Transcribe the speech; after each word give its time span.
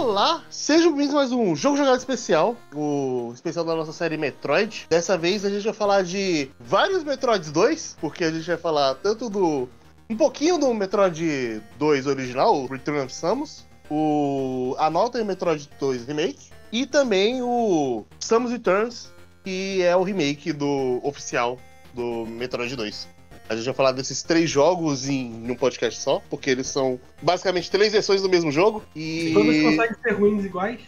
Olá, 0.00 0.42
sejam 0.48 0.92
bem-vindos 0.92 1.14
mais 1.14 1.30
um 1.30 1.54
Jogo 1.54 1.76
Jogado 1.76 1.98
Especial, 1.98 2.56
o 2.74 3.32
especial 3.34 3.66
da 3.66 3.74
nossa 3.74 3.92
série 3.92 4.16
Metroid. 4.16 4.86
Dessa 4.88 5.18
vez 5.18 5.44
a 5.44 5.50
gente 5.50 5.62
vai 5.62 5.74
falar 5.74 6.02
de 6.02 6.50
vários 6.58 7.04
Metroids 7.04 7.52
2, 7.52 7.98
porque 8.00 8.24
a 8.24 8.30
gente 8.30 8.46
vai 8.46 8.56
falar 8.56 8.94
tanto 8.94 9.28
do. 9.28 9.68
um 10.08 10.16
pouquinho 10.16 10.56
do 10.56 10.72
Metroid 10.72 11.62
2 11.78 12.06
original, 12.06 12.62
o 12.62 12.66
Return 12.66 13.00
of 13.02 13.14
Samus, 13.14 13.66
o 13.90 14.74
Another 14.78 15.22
Metroid 15.22 15.68
2 15.78 16.06
Remake, 16.06 16.48
e 16.72 16.86
também 16.86 17.42
o 17.42 18.06
Samus 18.18 18.52
Returns, 18.52 19.12
que 19.44 19.82
é 19.82 19.94
o 19.94 20.02
remake 20.02 20.50
do 20.50 20.98
oficial 21.02 21.58
do 21.92 22.24
Metroid 22.24 22.74
2. 22.74 23.19
A 23.50 23.56
gente 23.56 23.64
vai 23.64 23.74
falar 23.74 23.90
desses 23.90 24.22
três 24.22 24.48
jogos 24.48 25.08
em 25.08 25.50
um 25.50 25.56
podcast 25.56 26.00
só, 26.00 26.22
porque 26.30 26.50
eles 26.50 26.68
são 26.68 27.00
basicamente 27.20 27.68
três 27.68 27.92
versões 27.92 28.22
do 28.22 28.28
mesmo 28.28 28.52
jogo. 28.52 28.80
E 28.94 29.32
Todos 29.34 29.60
conseguem 29.60 29.96
ser 30.04 30.12
ruins 30.12 30.44
iguais? 30.44 30.80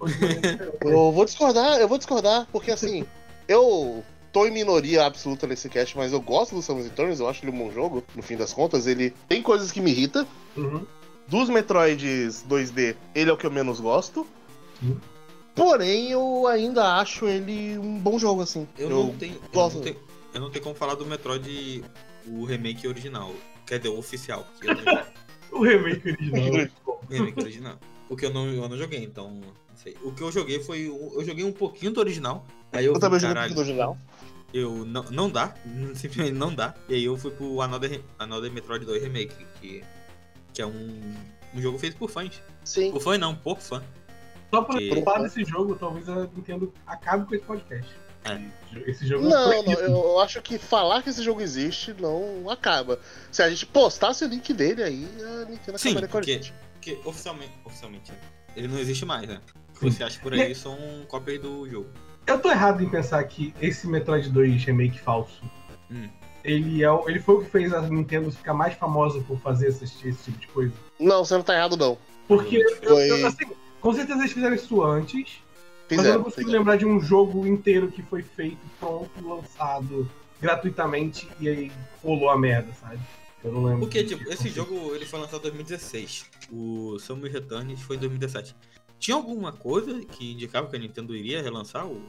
Eu 0.80 1.10
vou 1.10 1.24
discordar, 1.24 1.80
eu 1.80 1.88
vou 1.88 1.98
discordar, 1.98 2.46
porque 2.52 2.70
assim, 2.70 3.04
eu 3.48 4.04
tô 4.32 4.46
em 4.46 4.52
minoria 4.52 5.06
absoluta 5.06 5.46
nesse 5.46 5.68
cast, 5.68 5.96
mas 5.96 6.12
eu 6.12 6.20
gosto 6.20 6.54
do 6.54 6.62
Samus 6.62 6.84
Returns, 6.84 7.18
eu 7.18 7.28
acho 7.28 7.44
ele 7.44 7.50
um 7.50 7.58
bom 7.58 7.72
jogo, 7.72 8.04
no 8.14 8.22
fim 8.22 8.36
das 8.36 8.52
contas. 8.52 8.86
Ele 8.86 9.12
tem 9.28 9.42
coisas 9.42 9.72
que 9.72 9.80
me 9.80 9.90
irritam. 9.90 10.24
Uhum. 10.56 10.86
Dos 11.26 11.48
Metroids 11.48 12.44
2D, 12.48 12.94
ele 13.12 13.30
é 13.30 13.32
o 13.32 13.36
que 13.36 13.46
eu 13.46 13.50
menos 13.50 13.80
gosto. 13.80 14.24
Sim. 14.78 15.00
Porém, 15.52 16.10
eu 16.10 16.46
ainda 16.46 16.96
acho 16.96 17.26
ele 17.26 17.76
um 17.78 17.98
bom 17.98 18.18
jogo, 18.20 18.42
assim. 18.42 18.68
Eu, 18.78 18.90
não 18.90 19.14
tenho. 19.14 19.34
Eu 19.34 19.40
gosto. 19.52 19.76
não 19.76 19.82
tenho, 19.82 19.96
eu 20.34 20.40
não 20.40 20.50
tenho 20.50 20.62
como 20.62 20.74
falar 20.74 20.94
do 20.94 21.06
Metroid, 21.06 21.84
o 22.26 22.44
remake 22.44 22.86
original. 22.86 23.32
Quer 23.66 23.78
dizer, 23.78 23.88
o 23.94 23.98
oficial. 23.98 24.46
não. 24.62 25.14
O 25.52 25.62
remake 25.62 26.08
original. 26.10 26.68
o 26.86 27.06
remake 27.08 27.40
original. 27.40 27.78
Porque 28.08 28.26
eu 28.26 28.32
não, 28.34 28.48
eu 28.48 28.68
não 28.68 28.76
joguei, 28.76 29.04
então. 29.04 29.30
Não 29.34 29.76
sei. 29.76 29.96
O 30.02 30.10
que 30.10 30.20
eu 30.22 30.32
joguei 30.32 30.58
foi. 30.60 30.86
Eu 30.88 31.24
joguei 31.24 31.44
um 31.44 31.52
pouquinho 31.52 31.92
do 31.92 32.00
original. 32.00 32.44
Aí 32.72 32.84
eu, 32.86 32.94
Eu 32.94 32.98
também 32.98 33.20
joguei 33.20 33.34
caralho, 33.34 33.54
do 33.54 33.60
original. 33.60 33.96
eu 34.52 34.84
não, 34.84 35.04
não 35.04 35.30
dá. 35.30 35.54
Simplesmente 35.94 36.32
não 36.32 36.52
dá. 36.52 36.74
E 36.88 36.94
aí 36.94 37.04
eu 37.04 37.16
fui 37.16 37.30
pro 37.30 37.60
Another, 37.60 38.02
Another 38.18 38.50
Metroid 38.50 38.84
2 38.84 39.00
Remake, 39.04 39.46
que, 39.60 39.84
que 40.52 40.60
é 40.60 40.66
um, 40.66 41.14
um 41.54 41.62
jogo 41.62 41.78
feito 41.78 41.96
por 41.96 42.10
fãs. 42.10 42.42
Sim. 42.64 42.90
Por 42.90 43.00
fã 43.00 43.16
não, 43.16 43.36
por 43.36 43.60
fã. 43.60 43.80
Só 44.52 44.62
pra 44.62 44.76
Que- 44.78 45.02
falar 45.02 45.22
desse 45.22 45.44
jogo, 45.44 45.76
talvez 45.76 46.08
a 46.08 46.26
Nintendo 46.34 46.72
acabe 46.84 47.26
com 47.28 47.34
esse 47.36 47.44
podcast. 47.44 47.94
É. 48.24 48.40
Esse 48.90 49.06
jogo 49.06 49.28
Não, 49.28 49.52
é 49.52 49.62
não, 49.62 49.72
eu, 49.72 49.88
eu 49.90 50.20
acho 50.20 50.40
que 50.42 50.58
falar 50.58 51.02
que 51.02 51.10
esse 51.10 51.22
jogo 51.22 51.40
existe 51.40 51.94
não 52.00 52.48
acaba. 52.50 52.98
Se 53.30 53.42
a 53.42 53.48
gente 53.50 53.66
postasse 53.66 54.24
o 54.24 54.28
link 54.28 54.52
dele 54.52 54.82
aí, 54.82 55.08
a 55.20 55.44
Nintendo 55.50 55.78
Sim, 55.78 55.90
acabaria 55.90 56.08
com 56.08 56.16
a 56.18 56.20
porque- 56.20 56.32
gente. 56.32 56.54
Porque 56.74 56.98
oficialmente, 57.04 57.52
oficialmente 57.64 58.12
ele 58.56 58.68
não 58.68 58.78
existe 58.78 59.04
mais, 59.04 59.28
né? 59.28 59.40
Sim. 59.74 59.90
Você 59.90 60.02
acha 60.04 60.18
por 60.20 60.32
aí 60.32 60.54
são 60.54 60.76
cópias 61.08 61.40
do 61.40 61.68
jogo. 61.68 61.88
Eu 62.26 62.38
tô 62.38 62.50
errado 62.50 62.82
em 62.82 62.88
pensar 62.88 63.22
que 63.24 63.54
esse 63.60 63.86
Metroid 63.86 64.28
2 64.30 64.64
remake 64.64 64.98
falso, 64.98 65.42
Hum. 65.90 66.08
ele, 66.42 66.82
é, 66.82 66.90
o- 66.90 67.08
ele 67.08 67.20
foi 67.20 67.34
o 67.36 67.44
que 67.44 67.50
fez 67.50 67.72
a 67.72 67.82
Nintendo 67.82 68.30
ficar 68.32 68.54
mais 68.54 68.74
famosa 68.74 69.20
por 69.20 69.38
fazer 69.40 69.68
esse, 69.68 69.84
esse 69.84 70.30
tipo 70.32 70.38
de 70.38 70.46
coisa. 70.48 70.72
Não, 70.98 71.24
você 71.24 71.34
não 71.34 71.42
tá 71.42 71.54
errado, 71.54 71.76
não. 71.76 71.98
Porque, 72.26 72.56
eu, 72.56 72.76
Foi- 72.94 73.10
eu, 73.10 73.26
assim, 73.26 73.44
com 73.80 73.92
certeza 73.92 74.18
eles 74.20 74.32
fizeram 74.32 74.54
isso 74.54 74.82
antes, 74.82 75.38
mas 75.90 75.90
eu 75.90 75.96
Fizeram. 75.98 76.14
não 76.18 76.24
consigo 76.24 76.40
fizeram. 76.42 76.58
lembrar 76.58 76.76
de 76.76 76.86
um 76.86 77.00
jogo 77.00 77.46
inteiro 77.46 77.88
que 77.90 78.02
foi 78.02 78.22
feito, 78.22 78.58
pronto, 78.80 79.10
lançado 79.26 80.08
gratuitamente 80.40 81.28
e 81.40 81.48
aí 81.48 81.72
rolou 82.02 82.28
a 82.30 82.38
merda, 82.38 82.72
sabe? 82.80 82.98
Eu 83.42 83.52
não 83.52 83.64
lembro. 83.64 83.80
Porque, 83.80 84.02
tipo, 84.04 84.28
esse 84.32 84.48
jogo 84.48 84.94
ele 84.94 85.04
foi 85.04 85.20
lançado 85.20 85.40
em 85.40 85.50
2016. 85.52 86.24
O 86.50 86.98
Samus 86.98 87.30
Returns 87.30 87.80
foi 87.82 87.96
em 87.96 87.98
2017. 88.00 88.54
Tinha 88.98 89.16
alguma 89.16 89.52
coisa 89.52 90.00
que 90.06 90.32
indicava 90.32 90.66
que 90.68 90.76
a 90.76 90.78
Nintendo 90.78 91.14
iria 91.14 91.42
relançar? 91.42 91.86
O... 91.86 92.00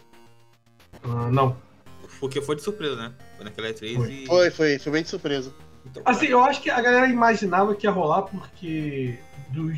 Ah, 1.03 1.29
não. 1.29 1.57
Porque 2.19 2.41
foi 2.41 2.55
de 2.55 2.61
surpresa, 2.61 2.95
né? 2.95 3.13
Foi 3.35 3.44
naquela 3.44 3.67
E3 3.69 3.95
Foi. 3.95 4.11
e. 4.11 4.25
Foi, 4.27 4.51
foi, 4.51 4.79
foi 4.79 4.91
bem 4.94 5.03
de 5.03 5.09
surpresa. 5.09 5.53
Então, 5.85 6.01
Assim, 6.05 6.27
eu 6.27 6.41
acho 6.44 6.61
que 6.61 6.69
a 6.69 6.81
galera 6.81 7.07
imaginava 7.07 7.75
que 7.75 7.85
ia 7.85 7.91
rolar 7.91 8.23
porque 8.23 9.17
dos, 9.50 9.77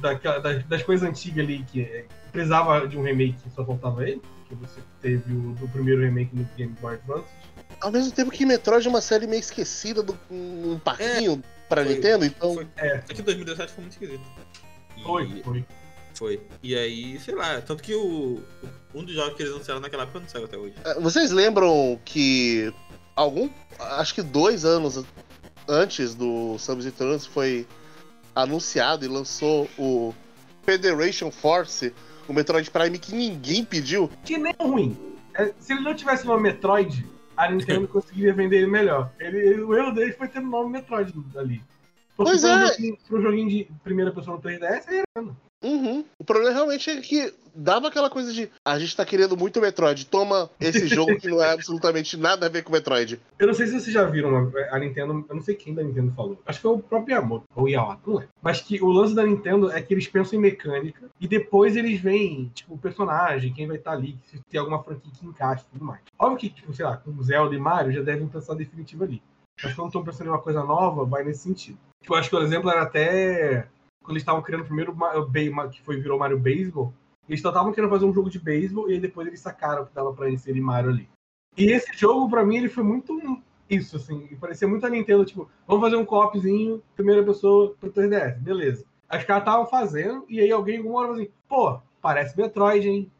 daquela- 0.00 0.38
das, 0.40 0.62
das 0.66 0.82
coisas 0.82 1.08
antigas 1.08 1.44
ali 1.44 1.64
que 1.64 1.80
eh, 1.80 2.04
precisava 2.32 2.86
de 2.88 2.96
um 2.98 3.02
remake, 3.02 3.36
só 3.54 3.64
faltava 3.64 4.08
ele. 4.08 4.20
Que 4.48 4.54
você 4.56 4.80
teve 5.00 5.32
o 5.32 5.52
do 5.54 5.68
primeiro 5.68 6.00
remake 6.02 6.34
no 6.34 6.44
Game 6.56 6.74
Boy 6.80 6.94
Advance. 6.94 7.28
Ao 7.80 7.90
mesmo 7.90 8.12
tempo 8.12 8.30
que 8.30 8.44
Metroid 8.44 8.86
é 8.86 8.90
uma 8.90 9.00
série 9.00 9.26
meio 9.26 9.40
esquecida 9.40 10.02
do 10.02 10.16
um 10.30 10.78
parquinho 10.78 11.42
pra 11.68 11.84
foi- 11.84 11.94
Nintendo, 11.94 12.24
então. 12.24 12.54
foi- 12.54 12.66
É. 12.76 12.96
É 13.08 13.14
que 13.14 13.22
2017 13.22 13.72
foi 13.72 13.82
muito 13.82 13.92
esquisito. 13.92 14.22
E- 14.96 15.02
Foi, 15.02 15.42
foi. 15.42 15.64
Foi. 16.14 16.40
E 16.62 16.76
aí, 16.76 17.18
sei 17.20 17.34
lá, 17.34 17.60
tanto 17.62 17.82
que 17.82 17.94
o. 17.94 18.42
Um 18.94 19.02
dos 19.02 19.14
jogos 19.14 19.34
que 19.34 19.42
eles 19.42 19.54
anunciaram 19.54 19.80
naquela 19.80 20.02
época 20.02 20.20
não 20.20 20.28
saiu 20.28 20.44
até 20.44 20.56
hoje. 20.58 20.74
Ah, 20.84 20.94
Vocês 21.00 21.30
lembram 21.30 21.98
que 22.04 22.72
algum. 23.16 23.48
Acho 23.80 24.14
que 24.14 24.22
dois 24.22 24.64
anos 24.66 25.02
antes 25.66 26.14
do 26.14 26.58
Samus 26.58 26.84
Returns 26.84 27.24
foi 27.24 27.66
anunciado 28.34 29.04
e 29.04 29.08
lançou 29.08 29.68
o 29.78 30.14
Federation 30.64 31.30
Force, 31.30 31.92
o 32.28 32.32
Metroid 32.34 32.70
Prime 32.70 32.98
que 32.98 33.14
ninguém 33.14 33.64
pediu. 33.64 34.10
Que 34.24 34.38
nem 34.38 34.54
é 34.58 34.62
ruim. 34.62 34.96
É, 35.34 35.52
se 35.58 35.72
ele 35.72 35.82
não 35.82 35.94
tivesse 35.94 36.26
nome 36.26 36.42
Metroid, 36.42 37.06
a 37.36 37.50
Nintendo 37.50 37.86
conseguiria 37.88 38.32
vender 38.34 38.58
ele 38.58 38.66
melhor. 38.70 39.10
Ele, 39.18 39.60
o 39.62 39.74
erro 39.74 39.92
dele 39.92 40.12
foi 40.12 40.28
ter 40.28 40.40
o 40.40 40.46
nome 40.46 40.70
Metroid 40.72 41.12
ali. 41.36 41.62
Porque 42.16 42.32
Pois 42.32 42.44
um 42.44 42.48
é. 42.48 42.66
joguinho- 42.68 42.98
um 43.10 43.22
joguinho 43.22 43.48
de 43.48 43.68
primeira 43.82 44.12
pessoa 44.12 44.36
no 44.36 44.42
3DS, 44.42 44.84
aí 44.88 45.02
era. 45.16 45.26
Uhum. 45.64 46.04
O 46.18 46.24
problema 46.24 46.52
realmente 46.52 46.90
é 46.90 47.00
que 47.00 47.32
dava 47.54 47.88
aquela 47.88 48.10
coisa 48.10 48.32
de 48.32 48.50
a 48.64 48.78
gente 48.78 48.96
tá 48.96 49.04
querendo 49.04 49.36
muito 49.36 49.60
Metroid, 49.60 50.06
toma 50.06 50.50
esse 50.60 50.86
jogo 50.86 51.16
que 51.16 51.28
não 51.28 51.42
é 51.42 51.52
absolutamente 51.52 52.16
nada 52.16 52.46
a 52.46 52.48
ver 52.48 52.62
com 52.62 52.72
Metroid. 52.72 53.20
Eu 53.38 53.46
não 53.46 53.54
sei 53.54 53.66
se 53.66 53.80
vocês 53.80 53.92
já 53.92 54.04
viram 54.04 54.36
a, 54.36 54.76
a 54.76 54.78
Nintendo, 54.78 55.24
eu 55.28 55.34
não 55.34 55.42
sei 55.42 55.54
quem 55.54 55.74
da 55.74 55.82
Nintendo 55.82 56.12
falou. 56.12 56.40
Acho 56.46 56.58
que 56.58 56.62
foi 56.62 56.72
o 56.72 56.78
próprio 56.78 57.14
Yamamoto, 57.14 57.44
ou 57.54 57.68
Iwata, 57.68 58.00
não 58.06 58.20
é. 58.20 58.28
Mas 58.40 58.60
que 58.60 58.82
o 58.82 58.88
lance 58.88 59.14
da 59.14 59.24
Nintendo 59.24 59.70
é 59.70 59.80
que 59.80 59.92
eles 59.92 60.06
pensam 60.06 60.38
em 60.38 60.42
mecânica 60.42 61.08
e 61.20 61.28
depois 61.28 61.76
eles 61.76 62.00
veem, 62.00 62.50
tipo, 62.54 62.74
o 62.74 62.78
personagem, 62.78 63.52
quem 63.52 63.66
vai 63.66 63.76
estar 63.76 63.92
ali, 63.92 64.18
se 64.24 64.40
tem 64.50 64.60
alguma 64.60 64.82
franquia 64.82 65.12
que 65.12 65.26
encaixa 65.26 65.64
e 65.68 65.72
tudo 65.72 65.84
mais. 65.84 66.00
Óbvio 66.18 66.38
que, 66.38 66.50
tipo, 66.50 66.72
sei 66.72 66.84
lá, 66.84 66.96
com 66.96 67.22
Zelda 67.22 67.54
e 67.54 67.58
Mario 67.58 67.92
já 67.92 68.02
devem 68.02 68.26
pensar 68.28 68.54
definitivo 68.54 69.04
ali. 69.04 69.22
Mas 69.62 69.74
quando 69.74 69.88
estão 69.88 70.04
pensando 70.04 70.26
em 70.26 70.30
uma 70.30 70.40
coisa 70.40 70.64
nova, 70.64 71.04
vai 71.04 71.22
nesse 71.22 71.42
sentido. 71.42 71.78
Tipo, 72.00 72.14
eu 72.14 72.18
acho 72.18 72.28
que 72.28 72.36
o 72.36 72.42
exemplo 72.42 72.70
era 72.70 72.82
até 72.82 73.68
quando 74.02 74.12
eles 74.12 74.22
estavam 74.22 74.42
criando 74.42 74.62
o 74.62 74.66
primeiro 74.66 74.94
que 75.70 75.82
foi 75.82 76.00
virou 76.00 76.18
Mario 76.18 76.38
Baseball. 76.38 76.92
Eles 77.32 77.40
só 77.40 77.48
estavam 77.48 77.72
querendo 77.72 77.88
fazer 77.88 78.04
um 78.04 78.12
jogo 78.12 78.28
de 78.28 78.38
beisebol 78.38 78.90
e 78.90 78.92
aí 78.92 79.00
depois 79.00 79.26
eles 79.26 79.40
sacaram 79.40 79.86
que 79.86 79.94
dava 79.94 80.12
pra 80.12 80.30
inserir 80.30 80.60
Mario 80.60 80.90
ali. 80.90 81.08
E 81.56 81.64
esse 81.72 81.90
jogo, 81.96 82.28
pra 82.28 82.44
mim, 82.44 82.58
ele 82.58 82.68
foi 82.68 82.84
muito 82.84 83.18
isso, 83.70 83.96
assim. 83.96 84.36
Parecia 84.38 84.68
muito 84.68 84.84
a 84.84 84.90
Nintendo, 84.90 85.24
tipo, 85.24 85.48
vamos 85.66 85.82
fazer 85.82 85.96
um 85.96 86.04
co-opzinho, 86.04 86.82
primeira 86.94 87.24
pessoa 87.24 87.74
pro 87.80 87.90
3DS, 87.90 88.38
beleza. 88.38 88.84
Os 89.10 89.24
caras 89.24 89.44
estavam 89.44 89.64
fazendo, 89.64 90.26
e 90.28 90.40
aí 90.40 90.50
alguém 90.52 90.76
alguma 90.76 90.98
hora 90.98 91.08
falou 91.08 91.22
assim, 91.22 91.32
pô, 91.48 91.80
parece 92.02 92.36
Metroid, 92.36 92.86
hein? 92.86 93.10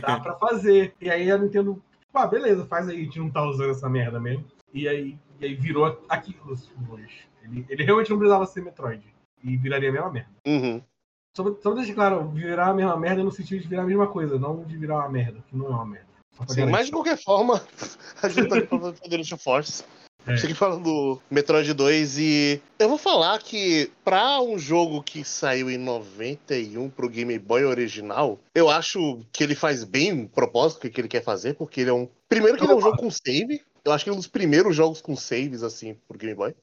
Dá 0.00 0.18
pra 0.18 0.34
fazer. 0.34 0.92
E 1.00 1.08
aí 1.08 1.30
a 1.30 1.38
Nintendo, 1.38 1.74
tipo, 2.00 2.18
ah, 2.18 2.26
beleza, 2.26 2.66
faz 2.66 2.88
aí, 2.88 3.00
a 3.00 3.04
gente 3.04 3.20
não 3.20 3.30
tá 3.30 3.44
usando 3.44 3.70
essa 3.70 3.88
merda 3.88 4.18
mesmo. 4.18 4.44
E 4.74 4.88
aí, 4.88 5.16
e 5.38 5.44
aí 5.44 5.54
virou 5.54 5.96
aquilo. 6.08 6.58
hoje. 6.90 7.28
Ele, 7.44 7.64
ele 7.68 7.84
realmente 7.84 8.10
não 8.10 8.18
precisava 8.18 8.46
ser 8.46 8.62
Metroid. 8.62 9.04
E 9.44 9.56
viraria 9.56 9.90
a 9.90 9.92
mesma 9.92 10.10
merda. 10.10 10.30
Uhum. 10.44 10.82
Só, 11.36 11.44
pra- 11.44 11.54
só 11.62 11.72
deixar 11.74 11.94
claro, 11.94 12.28
virar 12.30 12.68
a 12.68 12.74
mesma 12.74 12.96
merda 12.96 13.22
no 13.22 13.30
sentido 13.30 13.62
de 13.62 13.68
virar 13.68 13.82
a 13.82 13.86
mesma 13.86 14.08
coisa, 14.08 14.38
não 14.38 14.64
de 14.64 14.76
virar 14.76 14.96
uma 14.96 15.08
merda, 15.08 15.42
que 15.48 15.56
não 15.56 15.66
é 15.66 15.70
uma 15.70 15.86
merda. 15.86 16.10
Sim, 16.48 16.66
mas 16.66 16.86
de 16.86 16.92
qualquer 16.92 17.22
forma, 17.22 17.62
a 18.22 18.28
gente 18.28 18.48
tá 18.48 18.56
aqui 18.56 18.66
falando 18.66 18.92
do 18.92 18.98
Federation 18.98 19.36
Force. 19.36 19.84
É. 20.26 20.34
Aqui 20.34 20.52
falando 20.52 20.84
do 20.84 21.22
Metroid 21.30 21.72
2 21.72 22.18
e 22.18 22.60
eu 22.78 22.90
vou 22.90 22.98
falar 22.98 23.38
que 23.42 23.90
pra 24.04 24.38
um 24.42 24.58
jogo 24.58 25.02
que 25.02 25.24
saiu 25.24 25.70
em 25.70 25.78
91 25.78 26.90
pro 26.90 27.08
Game 27.08 27.38
Boy 27.38 27.64
original, 27.64 28.38
eu 28.54 28.68
acho 28.68 29.20
que 29.32 29.42
ele 29.42 29.54
faz 29.54 29.82
bem 29.82 30.24
o 30.24 30.28
propósito 30.28 30.90
que 30.90 31.00
ele 31.00 31.08
quer 31.08 31.24
fazer, 31.24 31.54
porque 31.54 31.80
ele 31.80 31.90
é 31.90 31.92
um. 31.94 32.06
Primeiro 32.28 32.58
que 32.58 32.64
ele 32.64 32.72
é 32.72 32.76
um 32.76 32.80
jogo 32.82 32.98
com 32.98 33.10
save. 33.10 33.62
Eu 33.82 33.92
acho 33.92 34.04
que 34.04 34.10
é 34.10 34.12
um 34.12 34.16
dos 34.16 34.26
primeiros 34.26 34.76
jogos 34.76 35.00
com 35.00 35.16
saves, 35.16 35.62
assim, 35.62 35.96
pro 36.06 36.18
Game 36.18 36.34
Boy. 36.34 36.54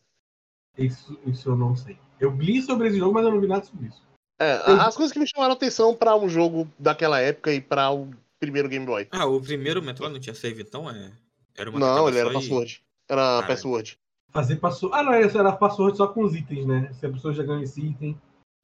Isso, 0.77 1.19
isso 1.25 1.50
eu 1.50 1.56
não 1.56 1.75
sei. 1.75 1.97
Eu 2.19 2.30
li 2.36 2.62
sobre 2.62 2.89
esse 2.89 3.00
jogo, 3.00 3.15
mas 3.15 3.25
eu 3.25 3.31
não 3.31 3.41
vi 3.41 3.47
nada 3.47 3.65
sobre 3.65 3.88
isso. 3.88 4.06
É, 4.39 4.54
as 4.81 4.95
coisas 4.95 5.12
que 5.12 5.19
me 5.19 5.28
chamaram 5.28 5.54
a 5.54 5.56
atenção 5.56 5.95
pra 5.95 6.16
um 6.16 6.30
jogo 6.30 6.68
daquela 6.78 7.19
época 7.19 7.51
e 7.51 7.60
pra 7.60 7.92
o 7.92 8.10
primeiro 8.39 8.69
Game 8.69 8.86
Boy. 8.86 9.07
Ah, 9.12 9.25
o 9.25 9.42
primeiro 9.42 9.81
Metroid 9.81 10.13
não 10.13 10.19
tinha 10.19 10.36
save, 10.36 10.62
então 10.62 10.89
é. 10.89 11.12
Era 11.56 11.69
uma 11.72 11.80
Não, 11.80 12.07
ele 12.07 12.19
era 12.19 12.30
e- 12.30 12.34
password. 12.34 12.84
Era 13.10 13.22
Caralho. 13.22 13.48
password. 13.48 14.00
Fazer 14.30 14.56
password. 14.57 14.95
Ah, 14.95 15.01
não, 15.04 15.19
isso 15.19 15.38
era 15.39 15.51
password 15.54 15.98
só 15.98 16.07
com 16.07 16.24
os 16.24 16.36
itens, 16.36 16.66
né? 16.68 16.92
Se 16.94 17.06
a 17.06 17.10
pessoa 17.12 17.34
já 17.34 17.42
ganha 17.42 17.63
esse 17.63 17.81
item, 17.81 18.19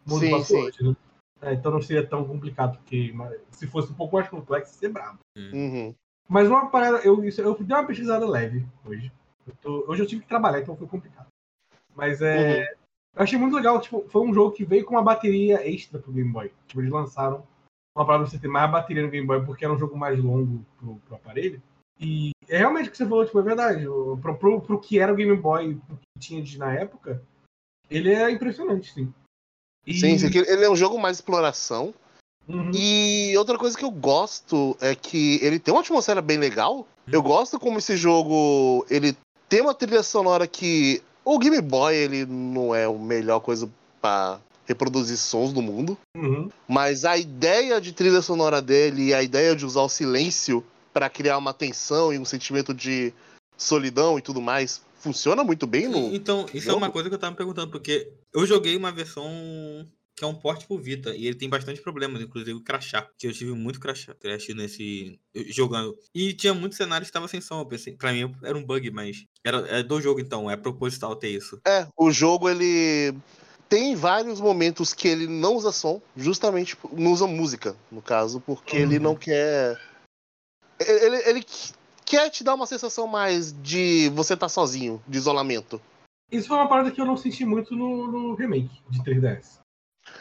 muda 0.05 0.17
o 0.17 0.19
Sim, 0.27 0.31
password, 0.31 0.83
né? 0.83 0.95
É, 1.41 1.53
então 1.53 1.71
não 1.71 1.81
seria 1.81 2.05
tão 2.05 2.23
complicado, 2.25 2.77
porque 2.77 3.13
se 3.51 3.65
fosse 3.67 3.91
um 3.91 3.95
pouco 3.95 4.15
mais 4.15 4.29
complexo, 4.29 4.73
ia 4.75 4.79
ser 4.79 4.89
brabo. 4.89 5.19
Hum. 5.35 5.49
Uhum. 5.53 5.95
Mas 6.29 6.47
uma 6.47 6.69
parada, 6.69 6.99
eu, 6.99 7.21
isso, 7.25 7.41
eu 7.41 7.53
dei 7.61 7.75
uma 7.75 7.85
pesquisada 7.85 8.25
leve 8.27 8.65
hoje. 8.85 9.11
Eu 9.45 9.53
tô- 9.61 9.85
hoje 9.87 10.03
eu 10.03 10.07
tive 10.07 10.21
que 10.21 10.27
trabalhar, 10.27 10.61
então 10.61 10.77
foi 10.77 10.87
complicado. 10.87 11.27
Mas 11.95 12.21
é. 12.21 12.75
Eu 13.15 13.23
achei 13.23 13.37
muito 13.37 13.55
legal, 13.55 13.79
tipo, 13.79 14.03
foi 14.09 14.21
um 14.21 14.33
jogo 14.33 14.55
que 14.55 14.65
veio 14.65 14.85
com 14.85 14.95
uma 14.95 15.03
bateria 15.03 15.67
extra 15.67 15.99
pro 15.99 16.11
Game 16.11 16.31
Boy. 16.31 16.51
Tipo, 16.67 16.81
eles 16.81 16.91
lançaram 16.91 17.45
uma 17.95 18.05
parada 18.05 18.23
pra 18.23 18.31
você 18.31 18.39
ter 18.39 18.47
mais 18.47 18.71
bateria 18.71 19.03
no 19.03 19.09
Game 19.09 19.27
Boy, 19.27 19.45
porque 19.45 19.63
era 19.63 19.73
um 19.73 19.77
jogo 19.77 19.95
mais 19.95 20.21
longo 20.21 20.65
pro, 20.77 20.95
pro 21.05 21.15
aparelho. 21.15 21.61
E 21.99 22.31
é 22.49 22.57
realmente 22.57 22.89
o 22.89 22.91
que 22.91 22.97
você 22.97 23.07
falou, 23.07 23.25
tipo, 23.25 23.39
é 23.39 23.43
verdade. 23.43 23.85
Pro, 24.21 24.35
pro, 24.35 24.61
pro 24.61 24.79
que 24.79 24.99
era 24.99 25.13
o 25.13 25.15
Game 25.15 25.35
Boy, 25.35 25.75
pro 25.87 25.97
que 25.97 26.19
tinha 26.19 26.41
de 26.41 26.57
na 26.57 26.73
época, 26.73 27.21
ele 27.89 28.11
é 28.11 28.31
impressionante, 28.31 28.91
sim. 28.93 29.13
E... 29.85 29.93
Sim, 29.93 30.17
ele 30.35 30.65
é 30.65 30.69
um 30.69 30.75
jogo 30.75 30.97
mais 30.97 31.17
exploração. 31.17 31.93
Uhum. 32.47 32.71
E 32.73 33.37
outra 33.37 33.57
coisa 33.57 33.77
que 33.77 33.85
eu 33.85 33.91
gosto 33.91 34.75
é 34.81 34.95
que 34.95 35.39
ele 35.41 35.59
tem 35.59 35.73
uma 35.73 35.81
atmosfera 35.81 36.21
bem 36.21 36.37
legal. 36.37 36.87
Eu 37.07 37.21
gosto 37.21 37.59
como 37.59 37.77
esse 37.77 37.95
jogo 37.95 38.85
ele 38.89 39.15
tem 39.47 39.61
uma 39.61 39.73
trilha 39.73 40.03
sonora 40.03 40.47
que 40.47 41.01
o 41.25 41.37
Game 41.39 41.59
Boy 41.61 41.95
ele 41.95 42.25
não 42.25 42.73
é 42.73 42.85
a 42.85 42.91
melhor 42.91 43.39
coisa 43.39 43.69
para 44.01 44.39
reproduzir 44.65 45.17
sons 45.17 45.51
do 45.53 45.61
mundo, 45.61 45.97
Uhum. 46.15 46.49
mas 46.67 47.03
a 47.05 47.17
ideia 47.17 47.81
de 47.81 47.91
trilha 47.91 48.21
sonora 48.21 48.61
dele 48.61 49.07
e 49.09 49.13
a 49.13 49.21
ideia 49.21 49.55
de 49.55 49.65
usar 49.65 49.81
o 49.81 49.89
silêncio 49.89 50.63
para 50.93 51.09
criar 51.09 51.37
uma 51.37 51.53
tensão 51.53 52.13
e 52.13 52.17
um 52.19 52.23
sentimento 52.25 52.73
de 52.73 53.13
solidão 53.57 54.17
e 54.17 54.21
tudo 54.21 54.41
mais 54.41 54.81
funciona 54.99 55.43
muito 55.43 55.67
bem 55.67 55.87
no. 55.89 56.13
Então, 56.15 56.45
isso 56.53 56.69
é 56.69 56.71
jogo? 56.71 56.77
uma 56.77 56.89
coisa 56.89 57.09
que 57.09 57.15
eu 57.15 57.19
tava 57.19 57.31
me 57.31 57.37
perguntando, 57.37 57.71
porque 57.71 58.09
eu 58.33 58.45
joguei 58.45 58.77
uma 58.77 58.91
versão 58.91 59.25
que 60.15 60.23
é 60.23 60.27
um 60.27 60.35
porte 60.35 60.67
pro 60.67 60.77
Vita, 60.77 61.15
e 61.15 61.25
ele 61.25 61.37
tem 61.37 61.49
bastante 61.49 61.81
problemas, 61.81 62.21
inclusive 62.21 62.61
crachá, 62.61 63.07
que 63.17 63.27
eu 63.27 63.33
tive 63.33 63.51
muito 63.53 63.79
crachá, 63.79 64.13
crash 64.13 64.49
nesse 64.49 65.19
jogando. 65.47 65.97
E 66.13 66.33
tinha 66.33 66.53
muitos 66.53 66.77
cenários 66.77 67.07
que 67.07 67.09
estavam 67.09 67.27
sem 67.27 67.41
som, 67.41 67.59
eu 67.59 67.65
pensei, 67.65 67.95
pra 67.95 68.13
mim 68.13 68.33
era 68.43 68.57
um 68.57 68.63
bug, 68.63 68.91
mas 68.91 69.25
era 69.43 69.57
é 69.69 69.83
do 69.83 69.99
jogo 69.99 70.19
então, 70.19 70.49
é 70.49 70.55
proposital 70.55 71.15
ter 71.15 71.29
isso. 71.29 71.59
É, 71.65 71.87
o 71.97 72.11
jogo 72.11 72.47
ele 72.49 73.15
tem 73.67 73.95
vários 73.95 74.39
momentos 74.39 74.93
que 74.93 75.07
ele 75.07 75.25
não 75.25 75.55
usa 75.55 75.71
som, 75.71 75.99
justamente 76.15 76.77
não 76.91 77.11
usa 77.11 77.25
música, 77.25 77.75
no 77.91 78.01
caso, 78.01 78.39
porque 78.39 78.77
ele 78.77 78.97
Uhum. 78.97 79.03
não 79.03 79.15
quer. 79.15 79.81
Ele, 80.79 81.15
ele 81.27 81.45
quer 82.05 82.29
te 82.29 82.43
dar 82.43 82.53
uma 82.53 82.67
sensação 82.67 83.07
mais 83.07 83.51
de 83.51 84.09
você 84.09 84.35
estar 84.35 84.49
sozinho, 84.49 85.01
de 85.07 85.17
isolamento. 85.17 85.81
Isso 86.31 86.47
foi 86.47 86.57
uma 86.57 86.69
parada 86.69 86.91
que 86.91 86.99
eu 87.01 87.05
não 87.05 87.17
senti 87.17 87.45
muito 87.45 87.75
no, 87.75 88.11
no 88.11 88.35
remake 88.35 88.81
de 88.89 88.99
3DS. 89.03 89.62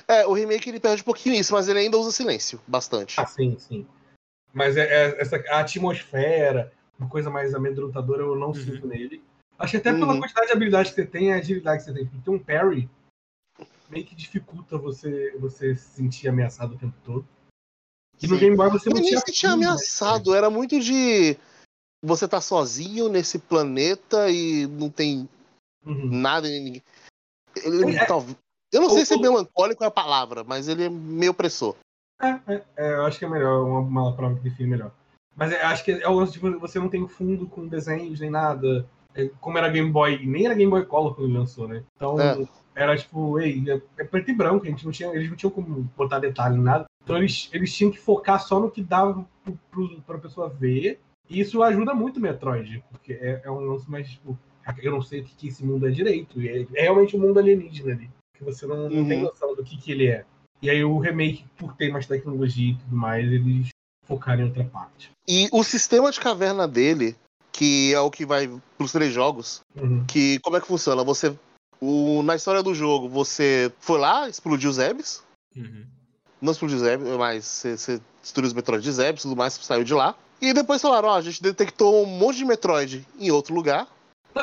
É, 0.07 0.27
o 0.27 0.33
remake 0.33 0.69
ele 0.69 0.81
perde 0.81 1.03
um 1.03 1.05
pouquinho 1.05 1.35
isso, 1.35 1.53
mas 1.53 1.69
ele 1.69 1.81
ainda 1.81 1.99
usa 1.99 2.11
silêncio, 2.11 2.61
bastante. 2.67 3.21
Ah, 3.21 3.27
sim, 3.27 3.59
sim. 3.59 3.87
Mas 4.53 4.77
é, 4.77 4.83
é- 4.83 5.21
essa, 5.21 5.37
a 5.49 5.61
atmosfera, 5.61 6.73
uma 6.99 7.09
coisa 7.09 7.31
mais 7.31 7.55
amedrontadora, 7.55 8.23
eu 8.23 8.37
não 8.37 8.49
Uhum. 8.49 8.55
sinto 8.55 8.87
nele. 8.87 9.23
Acho 9.59 9.73
que 9.73 9.77
até 9.77 9.93
pela 9.93 10.15
Uhum. 10.15 10.21
quantidade 10.21 10.47
de 10.49 10.53
habilidade 10.53 10.91
que 10.91 10.95
você 10.97 11.07
tem 11.07 11.29
e 11.29 11.33
a 11.33 11.37
agilidade 11.37 11.79
que 11.85 11.91
você 11.91 11.95
tem. 11.95 12.07
Porque 12.07 12.31
um 12.31 12.39
parry 12.39 12.89
meio 13.89 14.05
que 14.05 14.15
dificulta 14.15 14.79
você, 14.79 15.37
você 15.39 15.75
se 15.77 15.89
sentir 15.97 16.29
ameaçado 16.29 16.75
o 16.75 16.79
tempo 16.79 16.97
todo. 17.05 17.27
E 18.21 18.27
no. 18.27 18.39
Game 18.39 18.57
Boy 18.57 18.71
você 18.71 18.89
não 18.89 19.03
tinha. 19.03 19.21
se 19.21 19.33
tinha 19.33 19.51
né? 19.57 19.67
ameaçado, 19.67 20.35
era 20.35 20.49
muito 20.49 20.81
de 20.81 21.37
você 22.03 22.27
tá 22.27 22.41
sozinho 22.41 23.09
nesse 23.09 23.39
planeta 23.39 24.31
e 24.31 24.67
não 24.67 24.91
tem 24.91 25.29
Uhum. 25.85 26.09
nada 26.11 26.49
ninguém. 26.49 26.83
Ele, 27.57 27.97
É, 27.97 28.03
é. 28.03 28.07
Eu 28.73 28.81
não 28.81 28.91
sei 28.91 29.05
se 29.05 29.17
melancólico 29.19 29.85
é 29.85 29.87
a 29.87 29.91
palavra, 29.91 30.43
mas 30.43 30.67
ele 30.67 30.85
é 30.85 30.89
meio 30.89 31.33
opressor. 31.33 31.77
É, 32.21 32.29
é, 32.47 32.63
é, 32.77 32.95
eu 32.95 33.05
acho 33.05 33.19
que 33.19 33.25
é 33.25 33.29
melhor, 33.29 33.65
uma, 33.65 33.81
uma 33.81 34.17
palavra 34.17 34.39
que 34.39 34.49
define 34.49 34.71
melhor. 34.71 34.93
Mas 35.37 35.53
é, 35.53 35.63
acho 35.63 35.85
que 35.85 35.91
é 35.91 36.09
o 36.09 36.15
lance 36.15 36.33
de 36.33 36.39
você 36.39 36.79
não 36.79 36.89
tem 36.89 37.07
fundo 37.09 37.47
com 37.47 37.67
desenhos 37.67 38.21
nem 38.21 38.31
nada. 38.31 38.87
É, 39.15 39.31
como 39.41 39.59
era 39.59 39.69
Game 39.69 39.91
Boy, 39.91 40.25
nem 40.25 40.47
era 40.47 40.55
Game 40.55 40.71
Boy 40.71 40.87
Color 40.87 41.15
quando 41.15 41.29
ele 41.29 41.39
lançou, 41.39 41.69
né? 41.69 41.83
Então 41.97 42.19
É. 42.21 42.47
era 42.75 42.97
tipo, 42.97 43.39
ei, 43.41 43.63
é, 43.69 43.83
é 43.99 44.05
preto 44.05 44.31
e 44.31 44.35
branco, 44.35 44.65
a 44.65 44.69
gente 44.69 44.85
não 44.85 44.93
tinha, 44.93 45.09
eles 45.11 45.29
não 45.29 45.37
tinham 45.37 45.51
como 45.51 45.91
botar 45.97 46.19
detalhe 46.19 46.57
em 46.57 46.63
nada. 46.63 46.87
Então 47.03 47.17
eles, 47.17 47.51
eles 47.53 47.75
tinham 47.75 47.91
que 47.91 47.99
focar 47.99 48.41
só 48.41 48.61
no 48.61 48.71
que 48.71 48.83
dava 48.83 49.27
pro, 49.71 50.01
pra 50.03 50.19
pessoa 50.19 50.49
ver. 50.49 51.01
E 51.29 51.41
isso 51.41 51.63
ajuda 51.63 51.95
muito 51.95 52.19
o 52.19 52.21
Metroid, 52.21 52.85
porque 52.91 53.15
é, 53.15 53.43
é 53.45 53.51
um 53.51 53.61
lance 53.61 53.91
mais, 53.91 54.09
tipo, 54.09 54.39
eu 54.79 54.93
não 54.93 55.03
sei 55.03 55.21
o 55.21 55.25
que, 55.25 55.35
que 55.35 55.49
esse 55.49 55.65
mundo 55.65 55.87
é 55.87 55.91
direito. 55.91 56.41
E 56.41 56.49
é, 56.49 56.67
é 56.75 56.83
realmente 56.83 57.17
um 57.17 57.21
mundo 57.21 57.39
alienígena 57.39 57.93
ali. 57.93 58.11
Que 58.43 58.53
você 58.53 58.67
não, 58.67 58.89
não 58.91 59.07
tem 59.07 59.19
Uhum. 59.19 59.25
noção 59.25 59.55
do 59.55 59.63
que, 59.63 59.77
que 59.77 59.93
ele 59.93 60.07
é. 60.09 60.25
E 60.61 60.69
aí 60.69 60.83
o 60.85 60.99
remake, 60.99 61.45
por 61.57 61.75
ter 61.77 61.93
mais 61.93 62.07
tecnologia 62.07 62.73
e 62.73 62.77
tudo 62.77 62.97
mais, 62.97 63.25
eles 63.31 63.69
focaram 64.07 64.43
em 64.43 64.47
outra 64.47 64.65
parte. 64.65 65.11
E 65.29 65.49
o 65.53 65.63
sistema 65.63 66.11
de 66.11 66.19
caverna 66.21 66.67
dele, 66.67 67.17
que 67.53 67.93
é 67.95 68.01
o 68.01 68.11
que 68.11 68.27
vai 68.27 68.51
pros 68.77 68.93
três 68.93 69.13
jogos, 69.13 69.61
Uhum. 69.77 70.05
que 70.07 70.39
como 70.41 70.57
é 70.57 70.61
que 70.61 70.67
funciona? 70.67 71.03
Você. 71.05 71.37
O, 71.81 72.23
na 72.23 72.37
história 72.37 72.63
do 72.63 72.75
jogo, 72.75 73.09
você 73.09 73.73
foi 73.81 73.99
lá, 73.99 74.29
explodiu 74.29 74.71
os 74.71 74.77
Zebes. 74.77 75.23
Uhum. 75.57 75.85
Não 76.41 76.53
explodiu 76.53 76.77
os 76.77 76.83
Zebes, 76.85 77.09
mas 77.17 77.45
você, 77.45 77.77
você 77.77 78.01
destruiu 78.21 78.47
os 78.49 78.55
Metroid 78.55 78.83
de 78.85 78.93
Zebes 78.93 79.23
e 79.23 79.29
tudo 79.29 79.37
mais, 79.37 79.55
saiu 79.55 79.83
de 79.85 79.93
lá. 79.95 80.15
E 80.41 80.53
depois 80.53 80.81
falaram, 80.83 81.09
ó, 81.09 81.17
a 81.17 81.21
gente 81.21 81.43
detectou 81.43 82.03
um 82.05 82.07
monte 82.07 82.37
de 82.39 82.45
Metroid 82.45 83.07
em 83.19 83.31
outro 83.33 83.53
lugar, 83.55 83.89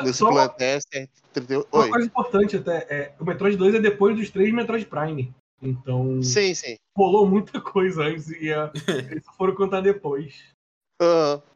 nesse 0.02 0.18
Só 0.18 0.30
uma, 0.30 0.48
planeta 0.48 0.86
SR-31. 0.94 1.66
uma 1.72 1.82
Oi. 1.82 1.90
coisa 1.90 2.06
importante 2.06 2.56
até, 2.56 2.86
é, 2.90 3.14
o 3.18 3.24
Metroid 3.24 3.56
2 3.56 3.74
é 3.74 3.80
depois 3.80 4.16
dos 4.16 4.30
três 4.30 4.52
Metroid 4.52 4.86
Prime. 4.86 5.34
Então, 5.62 6.22
Sim, 6.22 6.54
sim. 6.54 6.76
rolou 6.96 7.26
muita 7.26 7.60
coisa 7.60 8.04
antes 8.04 8.30
e 8.30 8.52
a, 8.52 8.72
eles 9.10 9.24
foram 9.36 9.54
contar 9.54 9.80
depois. 9.80 10.42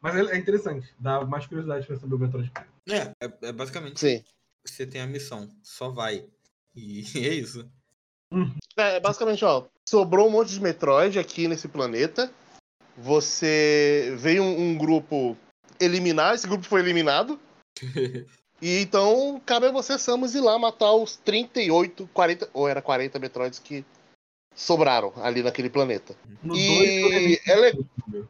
Mas 0.01 0.15
é, 0.15 0.35
é 0.35 0.37
interessante, 0.37 0.91
dá 0.99 1.23
mais 1.23 1.45
curiosidade 1.45 1.85
pra 1.85 1.97
saber 1.97 2.15
o 2.15 2.19
Metroid 2.19 2.51
Prime. 2.51 2.67
É, 2.89 3.25
é, 3.25 3.49
é 3.49 3.51
basicamente 3.51 3.99
sim. 3.99 4.23
você 4.65 4.85
tem 4.85 5.01
a 5.01 5.07
missão, 5.07 5.49
só 5.63 5.89
vai. 5.89 6.25
E 6.75 7.03
é 7.17 7.33
isso. 7.33 7.69
É, 8.75 8.99
basicamente, 8.99 9.45
ó, 9.45 9.65
sobrou 9.87 10.27
um 10.27 10.31
monte 10.31 10.51
de 10.51 10.61
Metroid 10.61 11.17
aqui 11.17 11.47
nesse 11.47 11.67
planeta. 11.67 12.31
Você 12.97 14.15
veio 14.17 14.43
um, 14.43 14.69
um 14.69 14.77
grupo 14.77 15.37
eliminar, 15.79 16.35
esse 16.35 16.47
grupo 16.47 16.65
foi 16.65 16.81
eliminado. 16.81 17.39
E 18.61 18.79
então 18.79 19.39
cabe 19.45 19.65
a 19.67 19.71
você, 19.71 19.99
Samus, 19.99 20.33
ir 20.33 20.39
lá 20.39 20.57
matar 20.57 20.93
os 20.93 21.17
38, 21.17 22.07
40, 22.13 22.49
ou 22.53 22.69
era 22.69 22.81
40 22.81 23.19
Metroids 23.19 23.59
que 23.59 23.83
sobraram 24.55 25.11
ali 25.17 25.43
naquele 25.43 25.69
planeta. 25.69 26.15
No 26.41 26.55
E 26.55 26.67
2 26.77 26.89
eu 27.01 27.09
remake 27.09 27.41
ela 27.49 27.67
é- 27.67 27.73
meu. 28.07 28.27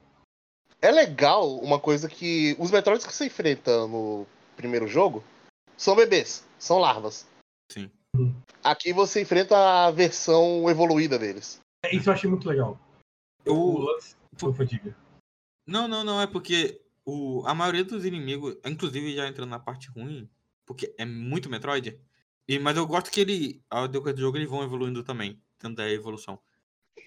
É 0.82 0.92
legal 0.92 1.56
uma 1.60 1.80
coisa 1.80 2.10
que 2.10 2.56
os 2.60 2.72
Metroids 2.72 3.06
que 3.06 3.14
você 3.14 3.28
enfrenta 3.28 3.86
no 3.88 4.26
primeiro 4.58 4.88
jogo 4.88 5.24
são 5.78 5.96
bebês, 5.96 6.44
são 6.58 6.80
larvas. 6.80 7.28
Sim. 7.72 7.90
Aqui 8.64 8.92
você 8.94 9.22
enfrenta 9.22 9.56
a 9.86 9.92
versão 9.92 10.68
evoluída 10.70 11.20
deles. 11.20 11.60
É, 11.86 11.96
Isso 11.96 12.10
eu 12.10 12.14
achei 12.14 12.30
muito 12.30 12.50
legal. 12.50 12.80
O 13.46 13.52
O... 13.54 13.78
lance 13.80 14.16
foi 14.38 14.54
fadiga. 14.54 14.96
Não, 15.68 15.88
não, 15.88 16.04
não, 16.04 16.20
é 16.20 16.26
porque 16.28 16.82
o... 17.06 17.44
a 17.46 17.54
maioria 17.54 17.84
dos 17.84 18.06
inimigos, 18.06 18.58
inclusive 18.66 19.16
já 19.16 19.28
entrando 19.28 19.50
na 19.50 19.60
parte 19.60 19.90
ruim, 19.90 20.30
porque 20.66 20.94
é 20.98 21.06
muito 21.06 21.50
Metroid, 21.50 22.00
e, 22.48 22.60
mas 22.60 22.78
eu 22.78 22.86
gosto 22.86 23.12
que 23.12 23.22
ele, 23.22 23.64
ao 23.70 23.88
decorrer 23.88 24.16
do 24.16 24.22
jogo, 24.22 24.38
eles 24.38 24.50
vão 24.50 24.64
evoluindo 24.64 25.04
também, 25.04 25.42
tanto 25.58 25.78
da 25.78 25.90
evolução. 25.90 26.40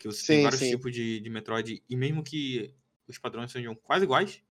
Que 0.00 0.06
você 0.06 0.26
tem 0.26 0.36
Sim, 0.38 0.42
vários 0.42 0.60
sim. 0.60 0.70
tipos 0.70 0.92
de, 0.92 1.20
de 1.20 1.30
Metroid, 1.30 1.82
e 1.88 1.96
mesmo 1.96 2.22
que 2.22 2.74
os 3.06 3.18
padrões 3.18 3.50
sejam 3.50 3.74
quase 3.74 4.04
iguais, 4.04 4.42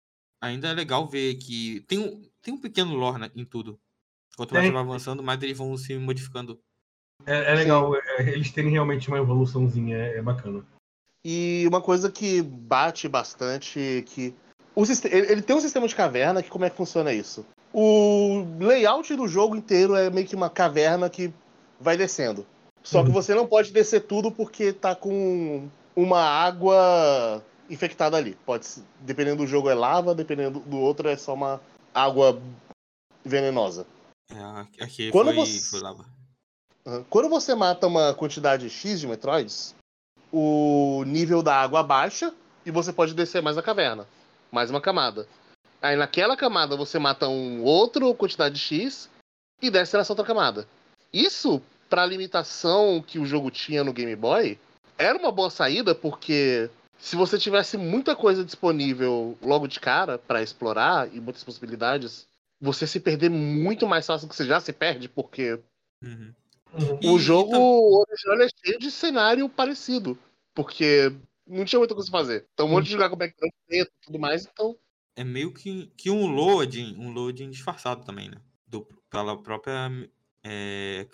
ainda 0.41 0.69
é 0.69 0.73
legal 0.73 1.07
ver 1.07 1.35
que 1.35 1.81
tem 1.87 1.99
um, 1.99 2.29
tem 2.41 2.53
um 2.53 2.61
pequeno 2.61 2.95
lore 2.95 3.19
né, 3.19 3.31
em 3.35 3.45
tudo. 3.45 3.79
Quanto 4.35 4.53
mais 4.53 4.63
Tem. 4.65 4.71
você 4.71 4.73
vai 4.73 4.83
avançando, 4.83 5.23
mais 5.23 5.41
eles 5.41 5.57
vão 5.57 5.75
se 5.77 5.97
modificando. 5.97 6.59
É, 7.25 7.51
é 7.51 7.55
legal 7.55 7.95
é, 7.95 8.29
eles 8.29 8.51
terem 8.51 8.71
realmente 8.71 9.07
uma 9.07 9.17
evoluçãozinha, 9.17 9.97
é, 9.97 10.17
é 10.17 10.21
bacana. 10.21 10.65
E 11.25 11.65
uma 11.67 11.81
coisa 11.81 12.11
que 12.11 12.41
bate 12.41 13.09
bastante 13.09 14.03
que 14.07 14.35
o 14.81 15.07
ele 15.07 15.41
tem 15.41 15.55
um 15.55 15.61
sistema 15.61 15.87
de 15.87 15.95
caverna 15.95 16.43
que 16.43 16.49
como 16.49 16.65
é 16.65 16.69
que 16.69 16.77
funciona 16.77 17.11
isso? 17.13 17.45
O 17.73 18.45
layout 18.59 19.15
do 19.15 19.27
jogo 19.27 19.55
inteiro 19.55 19.95
é 19.95 20.09
meio 20.09 20.27
que 20.27 20.35
uma 20.35 20.49
caverna 20.49 21.09
que 21.09 21.33
vai 21.79 21.97
descendo. 21.97 22.45
Só 22.83 23.01
que 23.01 23.07
Uhum. 23.09 23.13
você 23.13 23.33
não 23.35 23.45
pode 23.47 23.71
descer 23.71 24.01
tudo 24.01 24.31
porque 24.31 24.71
tá 24.71 24.95
com 24.95 25.67
uma 25.95 26.21
água 26.21 27.43
infectada 27.69 28.15
ali. 28.17 28.37
Pode, 28.45 28.65
ser- 28.65 28.83
dependendo 29.01 29.37
do 29.43 29.47
jogo 29.47 29.69
é 29.69 29.73
lava, 29.73 30.15
dependendo 30.15 30.59
do 30.61 30.77
outro 30.77 31.09
é 31.09 31.17
só 31.17 31.33
uma 31.33 31.59
água 31.93 32.39
venenosa. 33.25 33.85
É, 34.31 34.83
aqui 34.83 35.11
Quando 35.11 35.33
foi, 35.33 35.35
você- 35.35 35.59
foi 35.69 35.79
lava. 35.81 36.05
Quando 37.09 37.27
você 37.29 37.53
mata 37.53 37.85
uma 37.87 38.13
quantidade 38.13 38.69
X 38.69 39.01
de 39.01 39.07
Metroids, 39.07 39.75
o 40.31 41.03
nível 41.05 41.43
da 41.43 41.55
água 41.55 41.83
baixa 41.83 42.33
e 42.65 42.71
você 42.71 42.93
pode 42.93 43.13
descer 43.13 43.41
mais 43.41 43.57
a 43.57 43.61
caverna. 43.63 44.07
Mais 44.51 44.69
uma 44.69 44.81
camada. 44.81 45.27
Aí 45.81 45.95
naquela 45.95 46.35
camada 46.35 46.75
você 46.75 46.97
mata 46.97 47.27
um 47.27 47.63
outro 47.63 48.13
quantidade 48.15 48.57
X 48.59 49.09
e 49.61 49.69
desce 49.69 49.95
nessa 49.97 50.13
outra 50.13 50.25
camada. 50.25 50.67
Isso, 51.13 51.61
pra 51.89 52.05
limitação 52.05 53.03
que 53.05 53.19
o 53.19 53.25
jogo 53.25 53.51
tinha 53.51 53.83
no 53.83 53.93
Game 53.93 54.15
Boy, 54.15 54.57
era 54.97 55.17
uma 55.17 55.31
boa 55.31 55.49
saída 55.49 55.93
porque 55.93 56.69
se 56.97 57.15
você 57.15 57.37
tivesse 57.37 57.77
muita 57.77 58.15
coisa 58.15 58.43
disponível 58.43 59.37
logo 59.41 59.67
de 59.67 59.79
cara 59.79 60.17
pra 60.17 60.41
explorar 60.41 61.13
e 61.13 61.19
muitas 61.19 61.43
possibilidades, 61.43 62.27
você 62.59 62.87
se 62.87 62.99
perder 62.99 63.29
muito 63.29 63.85
mais 63.87 64.05
fácil 64.05 64.27
do 64.27 64.31
que 64.31 64.35
você 64.35 64.45
já 64.45 64.59
se 64.59 64.73
perde, 64.73 65.07
porque 65.07 65.59
Uhum. 66.03 66.33
Uhum. 66.73 66.99
O 67.13 67.17
e 67.17 67.19
jogo 67.19 67.51
tam- 67.51 67.61
original 67.61 68.41
é 68.41 68.47
cheio 68.63 68.79
de 68.79 68.91
cenário 68.91 69.47
parecido. 69.49 70.17
Porque 70.53 71.11
não 71.47 71.65
tinha 71.65 71.79
muita 71.79 71.93
coisa 71.95 72.09
pra 72.09 72.19
fazer. 72.19 72.47
Então, 72.53 72.65
um 72.65 72.69
monte 72.69 72.87
de 72.87 72.93
lugar 72.93 73.09
com 73.09 73.15
background 73.15 73.51
preto 73.67 73.89
e 73.89 74.05
tudo 74.05 74.19
mais, 74.19 74.45
então. 74.45 74.77
é 75.15 75.23
meio 75.23 75.51
que, 75.53 75.91
que 75.97 76.09
um 76.09 76.27
loading, 76.27 76.95
um 76.97 77.11
loading 77.11 77.49
disfarçado 77.49 78.05
também, 78.05 78.29
né? 78.29 78.37
Do, 78.67 78.87
pela 79.09 79.41
própria 79.41 79.89
é, 80.43 81.07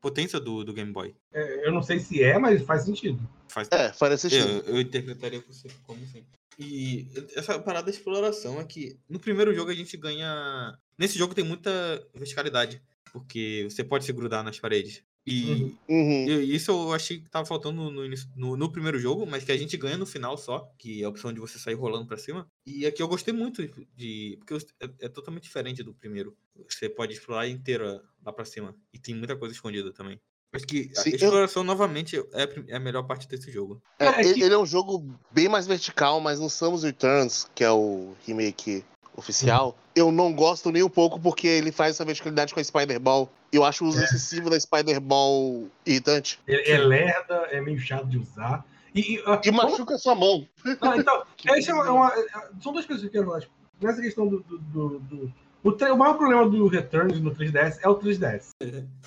potência 0.00 0.40
do, 0.40 0.64
do 0.64 0.72
Game 0.72 0.92
Boy. 0.92 1.14
É, 1.32 1.66
eu 1.66 1.72
não 1.72 1.82
sei 1.82 1.98
se 2.00 2.22
é, 2.22 2.38
mas 2.38 2.62
faz 2.62 2.84
sentido. 2.84 3.20
Faz, 3.48 3.68
É, 3.70 3.92
faria 3.92 4.16
sentido. 4.16 4.48
eu, 4.66 4.76
eu 4.76 4.80
interpretaria 4.80 5.42
você 5.46 5.68
como 5.82 6.02
assim. 6.04 6.24
E 6.58 7.08
essa 7.34 7.58
parada 7.58 7.86
da 7.86 7.90
exploração 7.90 8.60
é 8.60 8.64
que 8.64 8.98
no 9.08 9.18
primeiro 9.18 9.54
jogo 9.54 9.70
a 9.70 9.74
gente 9.74 9.96
ganha. 9.96 10.78
Nesse 10.98 11.18
jogo 11.18 11.34
tem 11.34 11.44
muita 11.44 11.70
verticalidade. 12.14 12.82
Porque 13.12 13.66
você 13.68 13.82
pode 13.82 14.04
se 14.04 14.12
grudar 14.12 14.44
nas 14.44 14.60
paredes. 14.60 15.02
E 15.26 15.50
Uhum. 15.52 15.76
Uhum. 15.88 16.40
Isso 16.40 16.70
eu 16.70 16.92
achei 16.92 17.20
que 17.20 17.28
tava 17.30 17.44
faltando 17.46 17.90
no, 17.90 18.04
início- 18.04 18.28
no, 18.34 18.56
no 18.56 18.72
primeiro 18.72 18.98
jogo, 18.98 19.26
mas 19.26 19.44
que 19.44 19.52
a 19.52 19.56
gente 19.56 19.76
ganha 19.76 19.96
no 19.98 20.06
final 20.06 20.36
só, 20.38 20.72
que 20.78 21.02
é 21.02 21.04
a 21.04 21.08
opção 21.08 21.32
de 21.32 21.38
você 21.40 21.58
sair 21.58 21.74
rolando 21.74 22.06
pra 22.06 22.16
cima. 22.16 22.46
E 22.66 22.86
aqui 22.86 23.02
eu 23.02 23.08
gostei 23.08 23.32
muito 23.34 23.62
de. 23.94 24.38
Porque 24.38 24.54
é, 24.80 25.06
é 25.06 25.08
totalmente 25.08 25.44
diferente 25.44 25.82
do 25.82 25.92
primeiro. 25.94 26.36
Você 26.68 26.88
pode 26.88 27.12
explorar 27.12 27.46
inteira 27.48 28.02
lá 28.24 28.32
pra 28.32 28.44
cima. 28.44 28.74
E 28.92 28.98
tem 28.98 29.14
muita 29.14 29.36
coisa 29.36 29.54
escondida 29.54 29.92
também. 29.92 30.18
Acho 30.52 30.66
que 30.66 30.90
a 30.96 31.02
Sim, 31.02 31.10
eu- 31.10 31.16
exploração 31.16 31.62
novamente 31.62 32.16
é 32.16 32.42
a, 32.42 32.48
é 32.72 32.76
a 32.76 32.80
melhor 32.80 33.04
parte 33.04 33.28
desse 33.28 33.52
jogo. 33.52 33.80
É, 34.00 34.20
ele 34.26 34.52
é 34.52 34.58
um 34.58 34.66
jogo 34.66 35.14
bem 35.30 35.48
mais 35.48 35.66
vertical, 35.66 36.20
mas 36.20 36.40
no 36.40 36.50
Samus 36.50 36.82
Returns, 36.82 37.48
que 37.54 37.62
é 37.62 37.70
o 37.70 38.14
remake 38.26 38.84
oficial, 39.20 39.76
eu 39.94 40.10
não 40.10 40.32
gosto 40.34 40.70
nem 40.72 40.82
um 40.82 40.88
pouco 40.88 41.20
porque 41.20 41.46
ele 41.46 41.70
faz 41.70 41.92
essa 41.92 42.04
verticalidade 42.04 42.52
com 42.52 42.60
a 42.60 42.64
Spider-Ball. 42.64 43.30
Eu 43.52 43.64
acho 43.64 43.84
o 43.84 43.88
uso 43.88 44.02
excessivo 44.02 44.50
da 44.50 44.58
Spider-Ball 44.58 45.68
irritante. 45.86 46.40
É, 46.46 46.72
é 46.72 46.78
lerda, 46.78 47.34
é 47.50 47.60
meio 47.60 47.78
chato 47.78 48.06
de 48.06 48.18
usar. 48.18 48.64
E, 48.94 49.16
e, 49.16 49.22
E 49.44 49.50
machuca 49.52 49.94
a 49.94 49.98
sua 49.98 50.14
mão. 50.14 50.46
Não, 50.80 50.96
então, 50.96 51.22
essa 51.46 51.70
é 51.70 51.74
uma, 51.74 51.86
é 51.86 51.90
uma- 51.90 52.12
é- 52.12 52.50
são 52.60 52.72
duas 52.72 52.86
coisas 52.86 53.08
que 53.08 53.16
eu. 53.16 53.40
Tipo, 53.40 53.52
nessa 53.80 54.00
questão 54.00 54.26
do. 54.26 54.40
do, 54.40 54.58
do- 54.58 54.98
do- 54.98 55.32
o, 55.62 55.68
o 55.70 55.96
maior 55.96 56.14
problema 56.16 56.48
do 56.48 56.66
Returns 56.68 57.20
no 57.20 57.34
3DS 57.34 57.78
é 57.82 57.88
o 57.88 57.94
3DS. 57.98 58.48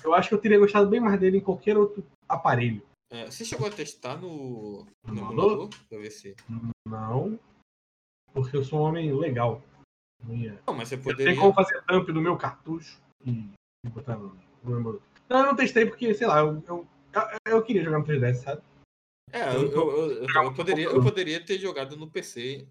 Eu 0.04 0.14
acho 0.14 0.28
que 0.28 0.34
eu 0.34 0.38
teria 0.38 0.58
gostado 0.58 0.88
bem 0.88 1.00
mais 1.00 1.18
dele 1.18 1.38
em 1.38 1.40
qualquer 1.40 1.76
outro 1.76 2.06
aparelho. 2.28 2.80
É, 3.10 3.26
você 3.26 3.44
chegou 3.44 3.66
a 3.66 3.70
testar 3.70 4.16
no, 4.16 4.86
No 5.06 5.14
no 5.14 5.20
emulador? 5.20 5.68
Pra 5.88 5.98
ver 5.98 6.10
se. 6.10 6.34
Não, 6.88 7.38
porque 8.32 8.56
eu 8.56 8.64
sou 8.64 8.78
um 8.78 8.82
homem 8.82 9.12
legal. 9.12 9.60
Não, 10.26 10.34
ia- 10.36 10.58
Não, 10.66 10.74
mas 10.74 10.88
você 10.88 10.96
poderia. 10.96 11.26
tenho 11.26 11.40
como 11.40 11.52
fazer 11.54 11.82
dump 11.88 12.06
do 12.12 12.20
meu 12.20 12.36
cartucho 12.36 13.00
e, 13.24 13.30
e 13.84 13.88
botar 13.88 14.16
no, 14.16 14.36
no 14.62 14.76
emulador. 14.78 15.00
Não, 15.28 15.38
eu 15.40 15.46
não 15.46 15.56
testei 15.56 15.86
porque, 15.86 16.14
sei 16.14 16.26
lá, 16.26 16.38
eu, 16.40 16.62
eu, 16.66 16.86
eu- 17.46 17.62
queria 17.62 17.82
jogar 17.84 17.98
no 17.98 18.04
3DS, 18.04 18.34
sabe? 18.42 18.62
É, 19.32 19.48
eu, 19.54 19.70
eu, 19.72 20.22
eu, 20.24 20.52
poderia, 20.54 20.84
eu 20.86 21.02
poderia 21.02 21.44
ter 21.44 21.58
jogado 21.58 21.96
no 21.96 22.08
PC, 22.08 22.66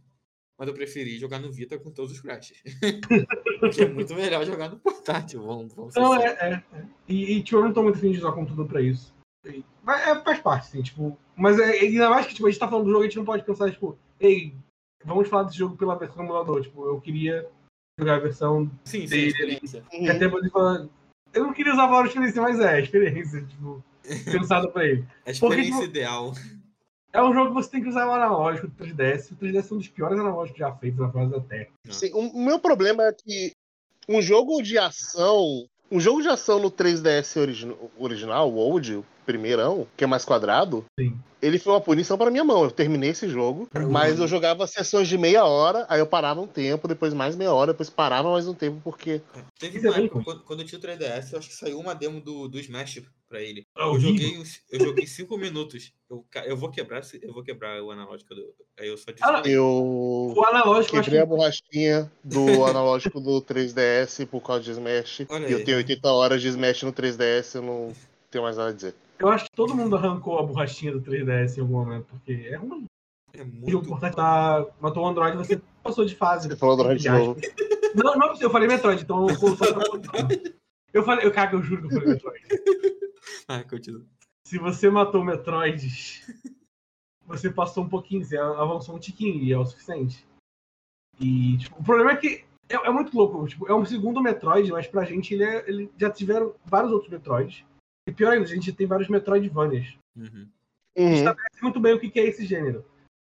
mas 0.58 0.68
eu 0.68 0.74
preferi 0.74 1.18
jogar 1.20 1.40
no 1.40 1.52
Vita 1.52 1.78
com 1.78 1.92
todos 1.92 2.12
os 2.14 2.22
crashes. 2.22 2.62
Porque 3.60 3.82
é 3.82 3.90
muito 3.90 4.14
melhor 4.16 4.46
jogar 4.46 4.70
no 4.70 4.78
portátil, 4.80 5.44
vamos, 5.44 5.74
vamos 5.74 5.96
Não, 5.96 6.16
é, 6.16 6.26
é. 6.26 6.64
é. 6.78 6.86
E, 7.08 7.34
e 7.38 7.44
tipo, 7.44 7.58
eu 7.58 7.64
não 7.66 7.74
tô 7.74 7.84
muito 7.84 7.98
afim 7.98 8.12
de 8.12 8.20
usar 8.20 8.32
computador 8.32 8.68
pra 8.68 8.82
isso. 8.82 9.14
E- 9.46 9.64
Mas 9.82 10.08
é, 10.08 10.22
faz 10.24 10.40
parte, 10.40 10.68
assim, 10.68 10.82
tipo. 10.82 11.18
Mas 11.36 11.60
é, 11.60 11.72
ainda 11.80 12.10
mais 12.10 12.28
que 12.28 12.34
tipo, 12.36 12.48
a 12.48 12.50
gente 12.50 12.60
tá 12.60 12.68
falando 12.68 12.86
do 12.86 12.92
jogo, 12.92 13.04
a 13.04 13.08
gente 13.08 13.18
não 13.18 13.26
pode 13.26 13.44
pensar, 13.44 13.70
tipo, 13.72 13.98
ei, 14.20 14.56
vamos 15.06 15.28
falar 15.30 15.44
desse 15.44 15.58
jogo 15.58 15.76
pela 15.78 15.96
versão 15.96 16.18
do 16.18 16.24
emulador. 16.24 16.62
Tipo, 16.62 16.86
eu 16.88 17.00
queria 17.02 17.48
jogar 18.00 18.16
a 18.16 18.20
versão. 18.20 18.70
Sim, 18.86 19.02
sim, 19.02 19.08
dele. 19.08 19.28
experiência. 19.28 19.84
Que 19.90 20.10
até 20.10 20.28
você 20.28 20.50
fala. 20.50 20.90
Eu 21.34 21.44
não 21.44 21.54
queria 21.54 21.74
usar 21.74 21.86
a 21.86 21.88
palavra 21.88 22.08
experiência, 22.08 22.42
mas 22.42 22.60
é, 22.60 22.82
experiência, 22.82 23.44
tipo, 23.44 23.84
pensada 24.32 24.68
pra 24.70 24.86
ele. 24.86 25.06
A 25.26 25.32
experiência 25.32 25.74
tipo, 25.74 25.84
ideal. 25.86 26.34
É 27.12 27.22
um 27.22 27.34
jogo 27.34 27.50
que 27.50 27.54
você 27.54 27.70
tem 27.70 27.82
que 27.84 27.90
usar 27.90 28.08
o 28.08 28.12
analógico 28.12 28.68
do 28.68 28.84
3DS. 28.84 29.32
O 29.32 29.36
3DS 29.36 29.72
é 29.72 29.74
um 29.74 29.78
dos 29.78 29.88
piores 29.88 30.20
analógicos 30.20 30.60
já 30.60 30.72
feitos 30.76 31.00
na 31.00 31.12
face 31.12 31.32
da 31.32 31.40
Terra. 31.42 31.70
Sim, 31.90 32.12
o 32.14 32.44
meu 32.44 32.60
problema 32.60 33.04
é 33.04 33.14
que 33.14 33.52
um 34.10 34.22
jogo 34.22 34.62
de 34.62 34.78
ação. 34.78 35.66
Um 35.92 36.00
jogo 36.00 36.24
de 36.24 36.28
ação 36.28 36.60
no 36.60 36.72
3DS 36.72 37.40
origi- 37.40 37.78
original, 38.00 38.52
o 38.52 38.56
Old, 38.56 39.04
primeirão, 39.26 39.88
que 39.98 40.04
é 40.04 40.08
mais 40.08 40.26
quadrado, 40.26 40.86
Sim. 41.00 41.18
ele 41.42 41.58
foi 41.58 41.74
uma 41.74 41.82
punição 41.82 42.18
para 42.18 42.32
minha 42.32 42.44
mão. 42.44 42.64
Eu 42.64 42.72
terminei 42.72 43.12
esse 43.12 43.28
jogo, 43.28 43.68
mas 43.90 44.20
eu 44.20 44.28
jogava 44.28 44.68
sessões 44.68 45.08
de 45.08 45.18
meia 45.18 45.46
hora, 45.46 45.86
aí 45.90 46.00
eu 46.00 46.08
parava 46.08 46.42
um 46.42 46.48
tempo, 46.48 46.88
depois 46.88 47.14
mais 47.14 47.36
meia 47.36 47.54
hora, 47.54 47.74
depois 47.74 47.90
parava 47.90 48.32
mais 48.32 48.48
um 48.48 48.54
tempo, 48.54 48.80
porque. 48.84 49.22
Teve 49.60 49.86
é 49.86 49.90
uma 49.90 49.98
época, 49.98 50.24
quando, 50.24 50.44
quando 50.44 50.60
eu 50.62 50.66
tinha 50.66 50.80
o 50.80 50.82
3DS, 50.82 51.34
eu 51.34 51.40
acho 51.40 51.50
que 51.50 51.56
saiu 51.56 51.80
uma 51.80 51.94
demo 51.94 52.22
do, 52.22 52.48
do 52.48 52.60
Smash 52.60 53.02
pra 53.34 53.42
ele. 53.42 53.66
É 53.76 53.84
Eu 53.84 54.00
joguei, 54.00 54.44
eu 54.70 54.80
joguei 54.80 55.08
cinco 55.08 55.38
minutos. 55.38 55.92
Eu, 56.08 56.24
eu 56.46 56.56
vou 56.56 56.70
quebrar 56.70 57.02
eu 57.20 57.34
vou 57.34 57.44
quebrar 57.44 57.82
o 57.82 57.90
analógico 57.90 58.36
do. 58.36 58.54
Aí 58.80 58.88
eu 58.88 58.96
só 58.96 59.06
Ah, 59.10 59.12
desinstalei. 59.14 59.58
Eu 59.58 59.66
O 59.66 60.46
analógico, 60.46 60.96
eu 60.96 61.00
acho 61.00 61.10
quebrei 61.10 61.20
a 61.20 61.26
borrachinha 61.26 62.12
do 62.24 62.64
analógico 62.66 63.20
do 63.20 63.42
3DS 63.42 64.28
por 64.28 64.42
causa 64.42 64.64
de 64.64 64.72
Smash. 64.72 65.26
Olha 65.30 65.48
E 65.48 65.52
eu 65.52 65.58
aí. 65.58 65.64
tenho 65.64 65.78
80 65.78 66.12
horas 66.12 66.42
de 66.42 66.48
Smash 66.50 66.84
no 66.84 66.94
3DS, 66.94 67.56
eu 67.56 67.62
não 67.64 67.94
tenho 68.30 68.44
mais 68.44 68.58
nada 68.58 68.70
a 68.70 68.74
dizer. 68.74 68.94
Eu 69.24 69.30
acho 69.30 69.46
que 69.46 69.52
todo 69.56 69.74
mundo 69.74 69.96
arrancou 69.96 70.38
a 70.38 70.44
borrachinha 70.44 70.92
do 70.92 71.02
3DS 71.02 71.58
em 71.58 71.62
algum 71.62 71.76
momento, 71.76 72.08
porque 72.08 72.34
é 72.34 72.58
ruim. 72.58 72.86
É 73.34 73.42
O 73.42 73.48
muito. 73.48 73.88
portátil 73.88 74.18
tá, 74.18 74.66
matou 74.82 75.04
o 75.04 75.08
Android, 75.08 75.38
você 75.38 75.62
passou 75.82 76.04
de 76.06 76.14
fase. 76.14 76.50
Você 76.50 76.58
falou 76.58 76.76
Android 76.76 77.02
de 77.02 77.10
novo. 77.10 77.40
Não, 77.96 78.16
não, 78.18 78.36
eu 78.40 78.50
falei 78.50 78.68
Metroid, 78.68 79.02
então 79.02 79.28
eu 79.30 79.36
vou 79.36 79.56
só 79.56 79.74
pra 79.74 80.28
Eu 80.94 81.04
falei, 81.04 81.26
eu, 81.26 81.32
cara, 81.32 81.56
eu 81.56 81.64
juro 81.64 81.82
que 81.82 81.88
eu 81.96 82.00
falei 82.00 82.14
Metroid. 82.16 82.44
Ah, 83.48 83.64
continua. 83.64 84.06
Se 84.46 84.58
você 84.60 84.90
matou 84.90 85.22
o 85.22 85.26
Metroid, 85.26 85.88
você 87.26 87.50
passou 87.50 87.86
um 87.86 87.90
pouquinho, 87.90 88.24
você 88.26 88.38
avançou 88.38 88.96
um 88.96 89.00
tiquinho 89.00 89.42
e 89.42 89.52
é 89.54 89.58
o 89.58 89.66
suficiente. 89.66 90.28
E, 91.20 91.58
tipo, 91.58 91.80
o 91.80 91.84
problema 91.84 92.12
é 92.12 92.18
que 92.18 92.44
é, 92.70 92.76
é 92.76 92.90
muito 92.92 93.16
louco. 93.18 93.48
Tipo, 93.48 93.68
é 93.68 93.74
um 93.74 93.86
segundo 93.86 94.22
Metroid, 94.22 94.70
mas 94.72 94.86
pra 94.88 95.06
gente 95.06 95.34
ele, 95.34 95.44
é- 95.46 95.70
ele 95.70 95.92
já 95.98 96.10
tiveram 96.10 96.54
vários 96.66 96.92
outros 96.92 97.10
Metroids. 97.10 97.64
E 98.08 98.12
pior 98.12 98.34
ainda, 98.34 98.46
a 98.46 98.48
gente 98.48 98.74
tem 98.74 98.88
vários 98.88 99.10
Metroidvanias. 99.10 99.98
Uhum. 100.16 100.48
Uhum. 100.96 101.14
estabelece 101.14 101.62
muito 101.64 101.80
bem 101.80 101.94
o 101.94 102.00
que 102.00 102.20
é 102.20 102.26
esse 102.26 102.46
gênero. 102.46 102.86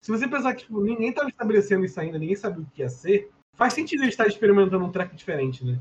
Se 0.02 0.12
você 0.12 0.28
pensar 0.28 0.56
que 0.56 0.64
tipo, 0.64 0.82
ninguém 0.82 1.10
estava 1.10 1.28
estabelecendo 1.30 1.84
isso 1.84 2.00
ainda, 2.00 2.18
ninguém 2.18 2.36
sabe 2.36 2.62
o 2.62 2.66
que 2.66 2.82
ia 2.82 2.90
ser, 2.90 3.30
faz 3.54 3.74
sentido 3.74 4.04
ele 4.04 4.10
estar 4.10 4.28
experimentando 4.28 4.86
um 4.86 4.92
track 4.92 5.14
diferente, 5.16 5.66
né? 5.66 5.80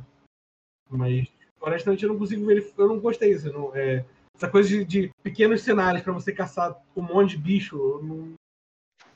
Mas, 0.91 1.29
honestamente, 1.61 2.03
eu 2.03 2.09
não 2.09 2.19
consigo 2.19 2.45
ver 2.45 2.59
ele. 2.59 2.73
Eu 2.77 2.89
não 2.89 2.99
gostei 2.99 3.33
disso. 3.33 3.49
eu 3.49 3.53
Não, 3.53 3.77
é, 3.77 4.05
essa 4.35 4.49
coisa 4.49 4.69
de, 4.69 4.85
de 4.85 5.11
pequenos 5.23 5.63
cenários 5.63 6.03
pra 6.03 6.13
você 6.13 6.33
caçar 6.33 6.77
um 6.97 7.03
monte 7.03 7.31
de 7.31 7.39
bicho, 7.39 7.77
eu 7.77 8.03
não. 8.03 8.35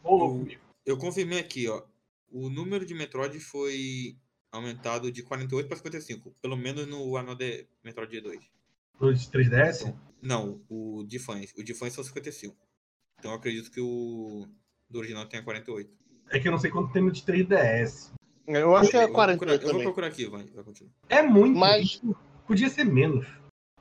Comigo. 0.02 0.60
Eu 0.84 0.96
confirmei 0.98 1.38
aqui, 1.38 1.68
ó. 1.68 1.82
O 2.30 2.48
número 2.48 2.84
de 2.84 2.94
Metroid 2.94 3.38
foi 3.38 4.16
aumentado 4.50 5.10
de 5.12 5.22
48 5.22 5.66
para 5.68 5.76
55. 5.76 6.34
Pelo 6.42 6.56
menos 6.56 6.86
no 6.86 7.16
Another 7.16 7.66
Metroid 7.84 8.20
2. 8.20 8.40
De 9.00 9.26
3DS. 9.30 9.80
Então, 9.82 9.99
não, 10.20 10.61
o 10.68 11.04
de 11.06 11.18
fãs. 11.18 11.52
O 11.56 11.62
de 11.62 11.75
fãs 11.75 11.92
são 11.92 12.04
55. 12.04 12.56
Então 13.18 13.32
eu 13.32 13.37
acredito 13.37 13.70
que 13.70 13.80
o 13.80 14.46
do 14.88 14.99
original 14.99 15.26
tenha 15.26 15.42
48. 15.42 15.90
É 16.30 16.38
que 16.38 16.49
eu 16.49 16.52
não 16.52 16.58
sei 16.58 16.70
quanto 16.70 16.92
tem 16.92 17.02
no 17.02 17.11
de 17.11 17.22
3DS. 17.22 18.12
Eu 18.46 18.75
acho 18.76 18.90
que 18.90 18.96
é 18.96 19.04
Eu 19.04 19.08
vou 19.08 19.16
procurar- 19.16 19.37
48 19.38 19.66
Eu 19.66 19.72
vou 19.75 19.82
procurar 19.82 20.06
aqui, 20.08 20.26
vai, 20.26 20.44
vai 20.46 20.64
continuar. 20.64 20.92
É 21.08 21.22
muito. 21.22 21.58
Mas- 21.58 22.00
Podia 22.46 22.68
ser 22.68 22.84
menos. 22.84 23.26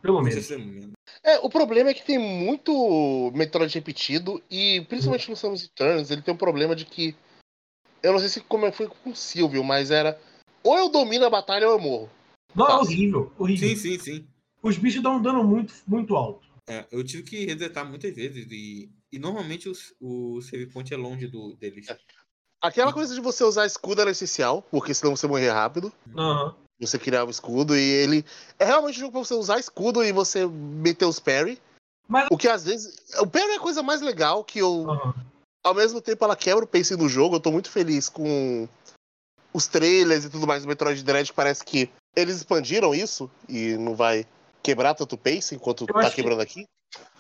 Pelo 0.02 0.22
menos. 0.22 0.50
é 0.52 0.58
menos. 0.58 0.92
É, 1.24 1.38
o 1.40 1.50
problema 1.50 1.90
é 1.92 1.94
que 1.94 2.04
tem 2.06 2.18
muito 2.18 3.32
Metroid 3.36 3.74
repetido 3.74 4.42
e 4.50 4.82
principalmente 4.90 5.30
no 5.30 5.36
Samus 5.36 5.62
Returns 5.64 6.10
ele 6.10 6.22
tem 6.24 6.34
um 6.34 6.38
problema 6.38 6.76
de 6.76 6.86
que 6.86 7.16
eu 8.02 8.12
não 8.12 8.20
sei 8.20 8.30
se 8.30 8.42
como 8.42 8.66
é 8.66 8.72
que 8.72 8.78
foi 8.78 8.88
com 8.88 9.12
o 9.12 9.16
Silvio, 9.16 9.64
mas 9.64 9.92
era 9.92 10.20
ou 10.64 10.78
eu 10.78 10.90
domino 10.90 11.26
a 11.26 11.30
batalha 11.30 11.68
ou 11.68 11.74
eu 11.74 11.80
morro. 11.80 12.10
Não, 12.56 12.68
é 12.68 12.76
horrível. 12.78 13.32
Horrível. 13.38 13.70
Sim, 13.70 13.76
sim, 13.76 14.00
sim. 14.00 14.28
Os 14.62 14.78
bichos 14.78 15.02
dão 15.02 15.16
um 15.18 15.22
dano 15.22 15.44
muito, 15.44 15.74
muito 15.88 16.16
alto. 16.16 16.48
É, 16.68 16.86
eu 16.92 17.04
tive 17.04 17.24
que 17.24 17.46
resetar 17.46 17.88
muitas 17.88 18.14
vezes 18.14 18.48
e, 18.52 18.90
e 19.12 19.18
normalmente 19.20 19.68
os- 19.68 19.94
o 20.00 20.40
save 20.42 20.68
point 20.68 20.94
é 20.94 20.98
longe 20.98 21.28
do, 21.28 21.56
deles. 21.56 21.88
Aquela 22.62 22.94
coisa 22.94 23.16
de 23.16 23.20
você 23.22 23.44
usar 23.44 23.66
escudo 23.66 24.02
era 24.02 24.12
essencial, 24.12 24.62
porque 24.70 24.94
senão 24.94 25.16
você 25.16 25.28
morrer 25.28 25.50
rápido. 25.50 25.92
Aham. 26.16 26.56
Você 26.80 26.98
criava 26.98 27.28
o 27.28 27.32
escudo 27.32 27.76
e 27.76 27.80
ele. 27.80 28.26
É 28.58 28.66
realmente 28.66 28.98
um 28.98 29.00
jogo 29.02 29.12
pra 29.12 29.20
você 29.24 29.34
usar 29.34 29.60
escudo 29.60 30.04
e 30.04 30.12
você 30.12 30.48
meter 30.48 31.06
os 31.06 31.20
parry. 31.20 31.60
Mas- 32.08 32.28
O 32.32 32.38
que 32.38 32.48
às 32.48 32.64
vezes. 32.66 32.96
O 33.20 33.28
parry 33.28 33.52
é 33.52 33.56
a 33.56 33.60
coisa 33.60 33.82
mais 33.84 34.02
legal 34.02 34.44
que 34.44 34.60
eu. 34.60 34.90
aham. 34.90 35.14
Ao 35.64 35.76
mesmo 35.76 36.02
tempo 36.02 36.24
ela 36.26 36.36
quebra 36.36 36.64
o 36.64 36.68
pacing 36.68 36.98
do 36.98 37.08
jogo. 37.10 37.36
Eu 37.36 37.40
tô 37.40 37.52
muito 37.52 37.70
feliz 37.70 38.10
com 38.10 38.68
os 39.54 39.68
trailers 39.68 40.26
e 40.26 40.30
tudo 40.30 40.48
mais 40.48 40.64
do 40.64 40.68
Metroid 40.68 41.04
Dread, 41.04 41.32
parece 41.34 41.64
que 41.64 41.90
eles 42.16 42.38
expandiram 42.38 42.96
isso 42.96 43.30
e 43.50 43.76
não 43.78 43.96
vai 43.96 44.26
quebrar 44.62 44.94
tanto 44.94 45.14
o 45.16 45.18
pacing 45.18 45.58
quanto 45.58 45.86
Eu 45.88 45.94
tá 45.94 46.00
acho 46.02 46.10
que- 46.12 46.16
quebrando 46.22 46.42
aqui. 46.42 46.66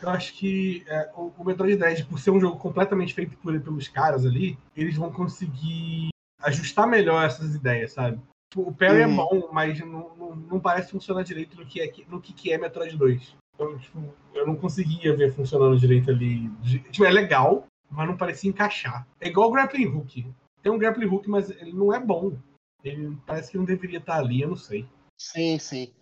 Eu 0.01 0.09
acho 0.09 0.33
que 0.33 0.83
é, 0.87 1.09
o, 1.15 1.31
o 1.37 1.45
Metroid 1.45 1.77
Dread, 1.77 2.05
por 2.05 2.19
ser 2.19 2.31
um 2.31 2.39
jogo 2.39 2.57
completamente 2.57 3.13
feito 3.13 3.37
por, 3.37 3.57
pelos 3.61 3.87
caras 3.87 4.25
ali, 4.25 4.57
eles 4.75 4.95
vão 4.97 5.11
conseguir 5.11 6.09
ajustar 6.41 6.87
melhor 6.87 7.23
essas 7.25 7.55
ideias, 7.55 7.93
sabe? 7.93 8.19
O 8.55 8.73
parry 8.73 9.01
é 9.01 9.07
Uhum. 9.07 9.15
bom, 9.15 9.49
mas 9.53 9.79
não, 9.79 10.13
não, 10.15 10.35
não 10.35 10.59
parece 10.59 10.91
funcionar 10.91 11.23
direito 11.23 11.55
no 11.55 11.65
que, 11.65 11.79
é, 11.79 11.89
no 12.09 12.19
que, 12.19 12.33
que 12.33 12.51
é 12.51 12.57
Metroid 12.57 12.97
2. 12.97 13.35
eu, 13.59 13.79
tipo, 13.79 14.13
eu 14.33 14.45
não 14.45 14.55
conseguia 14.55 15.15
ver 15.15 15.33
funcionando 15.33 15.79
direito 15.79 16.09
ali. 16.11 16.49
Tipo, 16.91 17.05
é 17.05 17.11
legal, 17.11 17.65
mas 17.89 18.07
não 18.07 18.17
parecia 18.17 18.49
encaixar. 18.49 19.07
É 19.21 19.29
igual 19.29 19.47
o 19.47 19.51
grappling 19.51 19.85
hook. 19.85 20.25
Tem 20.61 20.71
um 20.71 20.77
grappling 20.77 21.05
hook, 21.07 21.29
mas 21.29 21.49
ele 21.49 21.71
não 21.71 21.93
é 21.93 21.99
bom. 21.99 22.37
Ele 22.83 23.17
parece 23.25 23.51
que 23.51 23.57
não 23.57 23.63
deveria 23.65 23.99
estar 23.99 24.17
ali, 24.17 24.41
eu 24.41 24.49
não 24.49 24.55
sei. 24.57 24.85
Sim, 25.17 25.57
sim. 25.59 25.93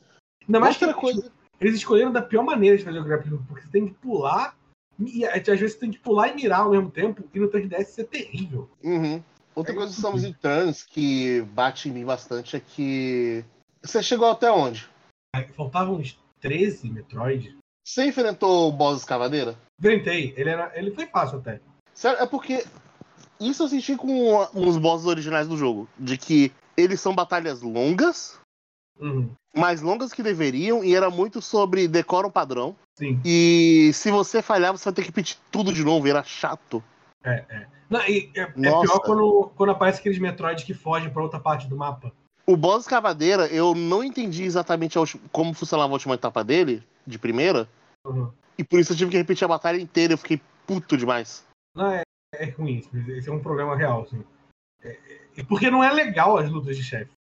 Ainda 0.50 0.60
mais 0.60 0.76
Outra 0.82 0.94
que 0.96 1.00
coisa. 1.00 1.22
tipo, 1.22 1.34
eles 1.62 1.76
escolheram 1.76 2.12
da 2.12 2.24
pior 2.24 2.44
maneira 2.44 2.76
de 2.76 2.84
fazer 2.84 2.98
o 3.00 3.04
grappling 3.04 3.38
porque 3.48 3.62
você 3.62 3.68
tem 3.72 3.88
que 3.88 3.94
pular, 3.94 4.58
e 5.00 5.24
às 5.24 5.44
vezes 5.46 5.74
você 5.74 5.80
tem 5.80 5.92
que 5.92 6.00
pular 6.00 6.30
e 6.30 6.36
mirar 6.36 6.62
ao 6.62 6.72
mesmo 6.72 6.90
tempo, 6.90 7.24
e 7.32 7.40
no 7.40 7.48
3DS 7.48 7.82
isso 7.90 8.02
é 8.02 8.04
terrível. 8.04 8.68
Uhum. 8.84 9.24
Outra 9.54 9.74
É 9.74 9.76
coisa 9.76 9.92
que 9.92 9.98
estamos 9.98 10.24
em 10.24 10.34
trans 10.34 10.84
que 10.84 11.42
bate 11.54 11.88
em 11.88 11.92
mim 11.92 12.04
bastante 12.04 12.56
é 12.56 12.60
que. 12.60 13.46
Você 13.84 14.02
chegou 14.02 14.28
até 14.30 14.52
onde? 14.52 14.90
Faltavam 15.56 15.98
uns 15.98 16.20
13 16.42 16.90
Metroid. 16.90 17.56
Você 17.86 18.08
enfrentou 18.08 18.70
o 18.70 18.72
boss 18.72 19.00
escavadeira? 19.00 19.56
Inventei, 19.80 20.34
ele, 20.36 20.50
era, 20.50 20.72
ele 20.76 20.92
foi 20.92 21.06
fácil 21.06 21.38
até. 21.40 21.62
Sério, 21.94 22.20
é 22.22 22.26
porque 22.26 22.66
isso 23.40 23.64
eu 23.64 23.68
senti 23.68 23.96
com 23.96 24.40
os 24.54 24.78
bosses 24.78 25.06
originais 25.06 25.48
do 25.48 25.58
jogo. 25.58 25.88
De 25.98 26.18
que 26.18 26.52
eles 26.76 27.00
são 27.00 27.14
batalhas 27.14 27.62
longas, 27.62 28.40
Uhum, 29.00 29.32
mais 29.56 29.82
longas 29.82 30.14
que 30.14 30.22
deveriam, 30.24 30.84
e 30.84 30.96
era 30.96 31.10
muito 31.10 31.42
sobre 31.42 31.88
decora 31.88 32.28
um 32.28 32.32
padrão. 32.32 32.76
sim, 32.98 33.20
E 33.26 33.92
se 33.94 34.12
você 34.12 34.42
falhar, 34.42 34.72
você 34.72 34.86
vai 34.86 34.94
ter 34.94 35.02
que 35.02 35.08
repetir 35.08 35.38
tudo 35.52 35.74
de 35.74 35.84
novo, 35.84 36.08
e 36.08 36.12
era 36.12 36.24
chato. 36.24 36.84
é, 37.24 37.44
é. 37.50 37.68
Não, 37.90 38.00
e 38.08 38.32
é, 38.36 38.42
é 38.42 38.46
pior 38.52 39.00
quando, 39.00 39.52
quando 39.56 39.72
aparece 39.72 40.00
aqueles 40.00 40.20
Metroid 40.20 40.64
que 40.64 40.76
fogem 40.76 41.10
pra 41.10 41.24
outra 41.24 41.40
parte 41.40 41.68
do 41.68 41.76
mapa. 41.76 42.12
O 42.46 42.56
boss 42.56 42.82
escavadeira, 42.84 43.48
eu 43.48 43.74
não 43.74 44.04
entendi 44.04 44.44
exatamente 44.44 44.98
como 45.32 45.54
funcionava 45.56 45.92
a 45.92 45.94
última 45.94 46.14
etapa 46.14 46.44
dele, 46.44 46.84
de 47.06 47.18
primeira, 47.18 47.68
Uhum. 48.06 48.32
e 48.58 48.64
por 48.64 48.80
isso 48.80 48.94
eu 48.94 48.98
tive 48.98 49.12
que 49.12 49.18
repetir 49.18 49.44
a 49.44 49.48
batalha 49.48 49.82
inteira, 49.82 50.14
eu 50.14 50.18
fiquei 50.18 50.40
puto 50.68 50.96
demais. 50.96 51.44
Não, 51.76 51.92
é, 51.92 52.04
é 52.36 52.46
ruim. 52.52 52.84
Esse 53.10 53.28
é 53.28 53.32
um 53.32 53.42
problema 53.42 53.76
real, 53.76 54.04
assim. 54.04 54.24
É, 54.84 54.98
porque 55.48 55.70
não 55.72 55.84
é 55.84 55.92
legal 55.92 56.38
as 56.38 56.50
lutas 56.50 56.78
de 56.78 56.84
chefe. 56.84 57.12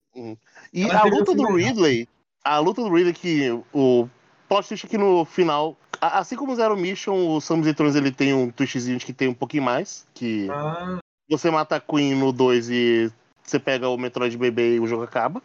E 0.73 0.83
Ela 0.83 1.01
a 1.01 1.05
luta 1.05 1.35
do 1.35 1.43
legal. 1.43 1.57
Ridley, 1.57 2.09
a 2.49 2.59
luta 2.59 2.83
do 2.83 2.93
Ridley 2.93 3.13
que 3.13 3.51
o 3.73 4.09
plot 4.49 4.69
twist 4.69 4.87
aqui 4.87 4.97
no 4.97 5.25
final, 5.25 5.77
assim 6.01 6.37
como 6.37 6.53
o 6.53 6.57
Zero 6.57 6.77
Mission, 6.77 7.37
o 7.37 7.41
Samus 7.41 7.67
Returns 7.67 7.95
ele 7.95 8.11
tem 8.11 8.33
um 8.33 8.51
twistzinho 8.51 8.99
de 8.99 9.05
que 9.05 9.13
tem 9.13 9.29
um 9.29 9.35
pouquinho 9.35 9.63
mais, 9.63 10.07
que 10.15 10.49
Ah, 10.51 10.99
você 11.29 11.51
mata 11.51 11.77
a 11.77 11.81
Queen 11.81 12.15
no 12.15 12.33
2 12.33 12.71
e 12.71 13.13
você 13.43 13.59
pega 13.59 13.89
o 13.89 13.99
Metroid 13.99 14.37
bebê 14.37 14.77
e 14.77 14.81
o 14.81 14.87
jogo 14.87 15.03
acaba. 15.03 15.43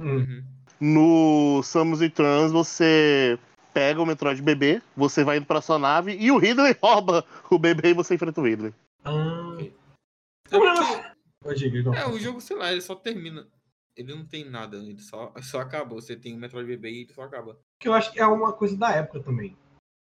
hum. 0.00 0.16
Uhum. 0.18 0.44
No 0.78 1.62
Samus 1.62 2.00
Returns 2.00 2.52
você 2.52 3.38
pega 3.72 4.00
o 4.00 4.06
Metroid 4.06 4.40
bebê, 4.42 4.82
você 4.94 5.24
vai 5.24 5.38
indo 5.38 5.46
pra 5.46 5.62
sua 5.62 5.78
nave 5.78 6.16
e 6.20 6.30
o 6.30 6.38
Ridley 6.38 6.76
rouba 6.82 7.24
o 7.50 7.58
bebê 7.58 7.90
e 7.90 7.94
você 7.94 8.14
enfrenta 8.14 8.40
o 8.40 8.44
Ridley. 8.44 8.74
Ah. 9.04 9.56
É 10.50 10.58
porque, 10.58 11.98
é, 11.98 12.06
o 12.06 12.18
jogo, 12.18 12.40
sei 12.40 12.56
lá, 12.56 12.72
ele 12.72 12.80
só 12.80 12.94
termina. 12.94 13.46
Ele 13.96 14.14
não 14.14 14.24
tem 14.26 14.44
nada, 14.44 14.76
ele 14.76 15.00
só, 15.00 15.32
só 15.42 15.60
acaba. 15.60 15.94
Você 15.94 16.14
tem 16.16 16.34
o 16.34 16.38
Metroid 16.38 16.66
bebê 16.68 16.90
e 16.90 17.00
ele 17.02 17.12
só 17.14 17.22
acaba. 17.22 17.58
Que 17.80 17.88
eu 17.88 17.94
acho 17.94 18.12
que 18.12 18.20
é 18.20 18.26
uma 18.26 18.52
coisa 18.52 18.76
da 18.76 18.90
época 18.92 19.20
também. 19.20 19.56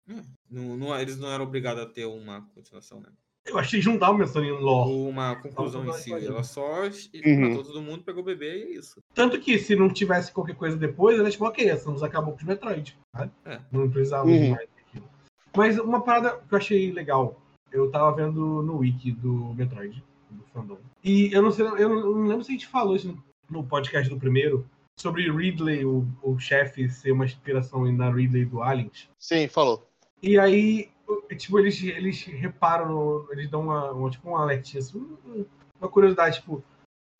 É, 0.08 0.14
Não, 0.50 0.76
não- 0.76 0.98
eles 0.98 1.18
não 1.18 1.28
eram 1.30 1.44
obrigados 1.44 1.82
a 1.82 1.86
ter 1.86 2.06
uma 2.06 2.42
continuação, 2.54 3.00
né? 3.00 3.08
Eu 3.44 3.58
achei 3.58 3.80
que 3.80 3.86
não 3.86 3.96
dava 3.96 4.16
menção 4.18 4.44
em 4.44 4.50
lore. 4.50 4.90
Ou 4.90 5.08
uma 5.08 5.36
conclusão 5.36 5.86
em 5.86 5.92
si. 5.92 6.12
Ela 6.12 6.42
só 6.42 6.82
Uhum. 6.82 7.48
matou 7.50 7.64
todo 7.64 7.82
mundo, 7.82 8.02
pegou 8.02 8.22
o 8.22 8.26
bebê 8.26 8.58
e 8.58 8.62
é 8.62 8.70
isso. 8.78 9.00
Tanto 9.14 9.38
que 9.40 9.56
se 9.58 9.76
não 9.76 9.88
tivesse 9.88 10.32
qualquer 10.32 10.56
coisa 10.56 10.76
depois, 10.76 11.18
era 11.18 11.30
tipo, 11.30 11.44
ok, 11.44 11.68
essa 11.68 11.88
nos 11.90 12.02
acabou 12.02 12.32
com 12.32 12.38
os 12.40 12.44
Metroid. 12.44 12.98
sabe? 13.14 13.30
É. 13.44 13.60
Não 13.70 13.88
precisava 13.90 14.26
Uhum. 14.28 14.40
de 14.40 14.50
mais 14.50 14.68
daquilo. 14.76 15.08
Mas 15.56 15.78
uma 15.78 16.02
parada 16.02 16.38
que 16.38 16.52
eu 16.54 16.58
achei 16.58 16.90
legal, 16.92 17.40
eu 17.70 17.88
tava 17.90 18.16
vendo 18.16 18.62
no 18.62 18.78
wiki 18.78 19.12
do 19.12 19.54
Metroid, 19.54 20.02
do 20.30 20.42
fandom. 20.52 20.78
E 21.04 21.30
eu 21.32 21.40
não 21.40 21.52
sei, 21.52 21.66
eu 21.66 21.88
não 21.88 22.26
lembro 22.26 22.42
se 22.44 22.50
a 22.50 22.54
gente 22.54 22.66
falou 22.66 22.96
isso 22.96 23.08
no 23.08 23.22
podcast 23.64 24.08
do 24.08 24.18
primeiro, 24.18 24.68
sobre 24.98 25.30
Ridley, 25.30 25.84
o, 25.84 26.06
o 26.22 26.38
chefe, 26.38 26.88
ser 26.88 27.12
uma 27.12 27.24
inspiração 27.24 27.84
na 27.92 28.10
Ridley 28.10 28.44
do 28.44 28.62
Aliens. 28.62 29.08
Sim, 29.18 29.46
falou. 29.48 29.86
E 30.22 30.38
aí, 30.38 30.90
tipo, 31.36 31.58
eles, 31.58 31.82
eles 31.82 32.22
reparam, 32.24 32.88
no- 32.88 33.28
eles 33.30 33.50
dão 33.50 33.62
uma, 33.62 33.92
uma, 33.92 34.10
tipo, 34.10 34.28
uma 34.28 34.42
alertinha, 34.42 34.80
assim, 34.82 34.98
um- 34.98 35.44
uma 35.78 35.88
curiosidade, 35.90 36.36
tipo, 36.40 36.62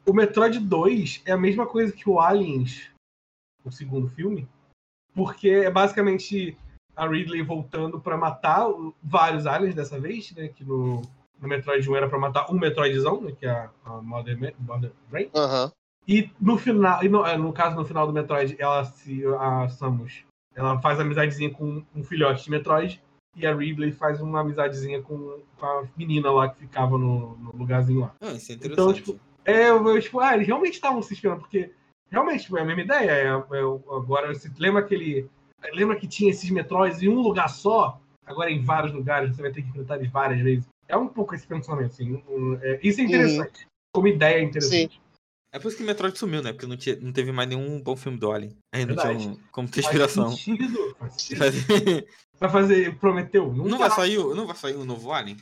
o 0.06 0.12
Metroid 0.12 0.58
2 0.58 1.22
é 1.26 1.32
a 1.32 1.36
mesma 1.36 1.66
coisa 1.66 1.92
que 1.92 2.08
o 2.08 2.18
Aliens, 2.18 2.88
o 3.64 3.70
segundo 3.70 4.08
filme, 4.08 4.48
porque 5.14 5.48
é 5.50 5.70
basicamente 5.70 6.56
a 6.94 7.06
Ridley 7.06 7.42
voltando 7.42 8.00
pra 8.00 8.16
matar 8.16 8.66
vários 9.02 9.46
aliens 9.46 9.74
dessa 9.74 10.00
vez, 10.00 10.32
né, 10.32 10.48
que 10.48 10.64
no, 10.64 11.02
no 11.38 11.48
Metroid 11.48 11.88
1 11.90 11.96
era 11.96 12.08
pra 12.08 12.18
matar 12.18 12.50
um 12.50 12.58
Metroidzão, 12.58 13.20
né, 13.20 13.32
que 13.38 13.44
é 13.44 13.50
a, 13.50 13.70
a 13.84 14.00
Mother, 14.00 14.54
Mother 14.58 14.92
Brain, 15.10 15.28
Aham. 15.34 15.70
E 16.06 16.30
no 16.40 16.56
final, 16.56 17.02
e 17.02 17.08
no, 17.08 17.24
é, 17.26 17.36
no 17.36 17.52
caso, 17.52 17.76
no 17.76 17.84
final 17.84 18.06
do 18.06 18.12
Metroid, 18.12 18.56
ela 18.58 18.84
se. 18.84 19.22
A 19.38 19.68
Samus. 19.68 20.24
Ela 20.54 20.80
faz 20.80 20.98
amizadezinha 20.98 21.50
com 21.50 21.82
um 21.94 22.02
filhote 22.02 22.44
de 22.44 22.50
Metroid. 22.50 23.02
E 23.36 23.46
a 23.46 23.54
Ridley 23.54 23.92
faz 23.92 24.18
uma 24.22 24.40
amizadezinha 24.40 25.02
com, 25.02 25.38
com 25.58 25.66
a 25.66 25.84
menina 25.94 26.30
lá 26.30 26.48
que 26.48 26.60
ficava 26.60 26.96
no, 26.96 27.36
no 27.36 27.52
lugarzinho 27.54 28.00
lá. 28.00 28.14
Ah, 28.22 28.32
isso 28.32 28.50
é 28.50 28.54
Então, 28.54 28.90
interessante. 28.90 29.02
tipo, 29.02 29.20
É, 29.44 29.68
eu, 29.68 30.00
tipo, 30.00 30.20
ah, 30.20 30.34
eles 30.34 30.46
realmente 30.46 30.72
estavam 30.74 31.02
se 31.02 31.12
inspirando, 31.12 31.40
porque 31.40 31.70
realmente 32.10 32.44
tipo, 32.44 32.56
é 32.56 32.62
a 32.62 32.64
mesma 32.64 32.80
ideia. 32.82 33.10
É, 33.10 33.26
é, 33.26 33.60
agora, 33.94 34.32
você 34.34 34.50
lembra 34.58 34.80
aquele. 34.80 35.28
Lembra 35.74 35.96
que 35.96 36.06
tinha 36.06 36.30
esses 36.30 36.48
Metroids 36.48 37.02
em 37.02 37.08
um 37.08 37.20
lugar 37.20 37.48
só? 37.48 38.00
Agora 38.24 38.50
em 38.50 38.62
vários 38.62 38.92
lugares, 38.94 39.36
você 39.36 39.42
vai 39.42 39.50
ter 39.52 39.60
que 39.62 39.68
enfrentar 39.68 39.96
eles 39.96 40.10
várias 40.10 40.40
vezes. 40.40 40.66
É 40.88 40.96
um 40.96 41.08
pouco 41.08 41.34
esse 41.34 41.46
pensamento, 41.46 41.90
assim. 41.90 42.22
um- 42.28 42.58
é- 42.62 42.80
isso 42.82 43.00
é 43.02 43.04
interessante. 43.04 43.66
Como 43.94 44.08
ideia 44.08 44.38
é 44.38 44.42
interessante. 44.42 45.00
É 45.56 45.58
por 45.58 45.68
isso 45.68 45.76
que 45.78 45.82
Metroid 45.84 46.18
sumiu, 46.18 46.42
né? 46.42 46.52
Porque 46.52 46.66
não, 46.66 46.76
tinha, 46.76 46.96
não 46.96 47.12
teve 47.12 47.32
mais 47.32 47.48
nenhum 47.48 47.80
bom 47.80 47.96
filme 47.96 48.18
do 48.18 48.30
Alien. 48.30 48.54
Aí 48.74 48.84
não 48.84 48.94
Verdade. 48.94 49.18
tinha 49.20 49.32
um, 49.32 49.40
como 49.50 49.68
ter 49.68 49.80
inspiração. 49.80 50.28
Faz 50.36 50.42
sentido, 50.42 50.96
faz 50.98 51.12
sentido. 51.22 51.38
Fazer- 51.38 52.08
Vai 52.38 52.50
fazer 52.50 52.98
Prometeu? 52.98 53.50
Nunca. 53.52 53.70
Não 53.70 53.78
vai 53.78 53.90
sair, 53.90 54.18
o- 54.18 54.34
não 54.34 54.46
vai 54.46 54.54
sair 54.54 54.76
um 54.76 54.84
novo 54.84 55.10
Alien? 55.12 55.38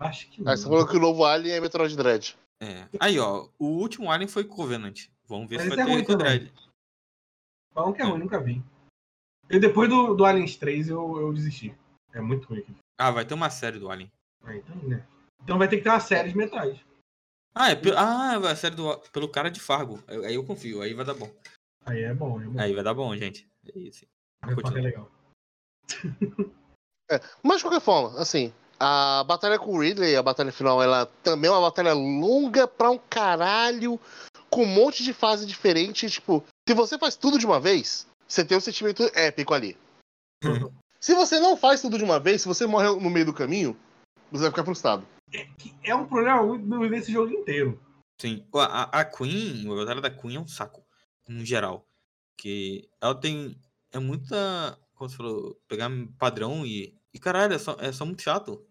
Acho 0.00 0.28
que 0.28 0.42
não. 0.42 0.50
Aí 0.50 0.56
você 0.56 0.64
falou 0.64 0.86
que 0.86 0.96
o 0.96 1.00
novo 1.00 1.24
Alien 1.24 1.54
é 1.56 1.60
Metroid 1.60 1.96
Dread. 1.96 2.36
É. 2.60 2.88
Aí, 2.98 3.18
ó, 3.20 3.48
o 3.58 3.66
último 3.66 4.10
Alien 4.10 4.28
foi 4.28 4.42
Covenant. 4.44 5.06
Vamos 5.28 5.48
ver 5.48 5.56
Mas 5.58 5.64
se 5.64 5.76
vai 5.76 5.78
é 5.80 5.84
ter 5.86 6.02
o 6.02 6.04
também. 6.06 6.38
Dread. 6.38 6.52
Falam 7.72 7.92
que 7.92 8.02
é 8.02 8.04
ruim, 8.04 8.18
nunca 8.18 8.40
vi. 8.40 8.60
E 9.48 9.58
depois 9.60 9.88
do, 9.88 10.14
do 10.14 10.24
Aliens 10.24 10.56
3 10.56 10.88
eu, 10.88 11.20
eu 11.20 11.32
desisti. 11.32 11.72
É 12.12 12.20
muito 12.20 12.48
ruim 12.48 12.58
aqui. 12.60 12.74
Ah, 12.98 13.10
vai 13.12 13.24
ter 13.24 13.34
uma 13.34 13.50
série 13.50 13.78
do 13.78 13.88
Alien. 13.90 14.10
Ah, 14.44 14.56
então, 14.56 14.76
né? 14.82 15.06
Então 15.42 15.56
vai 15.58 15.68
ter 15.68 15.76
que 15.78 15.84
ter 15.84 15.90
uma 15.90 16.00
série 16.00 16.30
de 16.30 16.36
Metroid. 16.36 16.84
Ah, 17.54 17.70
é 17.70 17.74
pe- 17.74 17.94
ah, 17.96 18.38
vai 18.38 18.52
a 18.52 18.56
série 18.56 18.74
do, 18.76 18.96
pelo 19.12 19.28
cara 19.28 19.50
de 19.50 19.60
Fargo. 19.60 20.02
Aí 20.08 20.34
eu 20.34 20.44
confio, 20.44 20.82
aí 20.82 20.94
vai 20.94 21.04
dar 21.04 21.14
bom. 21.14 21.30
Aí 21.84 22.02
é 22.02 22.14
bom, 22.14 22.40
é 22.40 22.44
bom. 22.44 22.60
Aí 22.60 22.74
vai 22.74 22.84
dar 22.84 22.94
bom, 22.94 23.14
gente. 23.16 23.48
É 23.74 23.78
isso. 23.78 24.06
É 24.42 24.80
legal. 24.80 25.10
Mas 27.42 27.56
de 27.56 27.62
qualquer 27.64 27.80
forma, 27.80 28.18
assim, 28.20 28.52
a 28.78 29.24
batalha 29.24 29.58
com 29.58 29.72
o 29.74 29.80
Ridley, 29.80 30.14
a 30.16 30.22
batalha 30.22 30.52
final, 30.52 30.80
ela 30.82 31.06
também 31.24 31.48
é 31.50 31.52
uma 31.52 31.60
batalha 31.60 31.92
longa 31.92 32.68
pra 32.68 32.90
um 32.90 32.98
caralho, 32.98 33.98
com 34.48 34.62
um 34.62 34.66
monte 34.66 35.02
de 35.02 35.12
fase 35.12 35.44
diferente. 35.44 36.08
Tipo, 36.08 36.44
se 36.68 36.74
você 36.74 36.96
faz 36.98 37.16
tudo 37.16 37.38
de 37.38 37.46
uma 37.46 37.58
vez, 37.58 38.06
você 38.28 38.44
tem 38.44 38.56
um 38.56 38.60
sentimento 38.60 39.02
épico 39.14 39.52
ali. 39.52 39.76
Se 41.00 41.14
você 41.14 41.40
não 41.40 41.56
faz 41.56 41.82
tudo 41.82 41.98
de 41.98 42.04
uma 42.04 42.20
vez, 42.20 42.42
se 42.42 42.48
você 42.48 42.64
morre 42.66 42.88
no 43.00 43.10
meio 43.10 43.26
do 43.26 43.34
caminho, 43.34 43.76
você 44.30 44.42
vai 44.42 44.50
ficar 44.50 44.64
frustrado. 44.64 45.04
Que 45.58 45.74
é 45.84 45.94
um 45.94 46.06
problema 46.06 46.42
muito 46.42 46.88
desse 46.90 47.12
jogo 47.12 47.32
inteiro. 47.32 47.80
Sim. 48.20 48.44
A, 48.54 49.00
a 49.00 49.04
Queen, 49.04 49.70
a 49.70 49.74
batalha 49.76 50.00
da 50.00 50.10
Queen 50.10 50.36
é 50.36 50.40
um 50.40 50.46
saco, 50.48 50.84
no 51.28 51.44
geral. 51.44 51.86
Que 52.36 52.88
ela 53.00 53.14
tem. 53.14 53.56
É 53.92 53.98
muita. 53.98 54.78
Como 54.94 55.08
você 55.08 55.16
falou, 55.16 55.54
pegar 55.68 55.90
padrão 56.18 56.66
e. 56.66 56.94
E 57.12 57.18
caralho, 57.18 57.54
é 57.54 57.58
só, 57.58 57.76
é 57.80 57.90
só 57.92 58.04
muito 58.06 58.22
chato. 58.22 58.64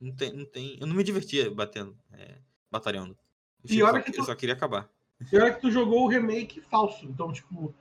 Não 0.00 0.14
tem, 0.14 0.32
não 0.32 0.44
tem. 0.44 0.76
Eu 0.80 0.86
não 0.86 0.94
me 0.94 1.04
divertia 1.04 1.50
batendo, 1.50 1.96
é, 2.12 2.38
batalhando. 2.70 3.16
Eu, 3.64 3.70
E 3.76 3.78
só, 3.80 4.00
que 4.00 4.10
eu 4.10 4.14
tu- 4.14 4.24
só 4.24 4.34
queria 4.34 4.54
acabar. 4.54 4.88
E 5.30 5.36
olha 5.36 5.52
que 5.54 5.60
tu 5.60 5.70
jogou 5.70 6.04
o 6.04 6.08
remake 6.08 6.60
falso. 6.62 7.04
Então, 7.06 7.32
tipo, 7.32 7.74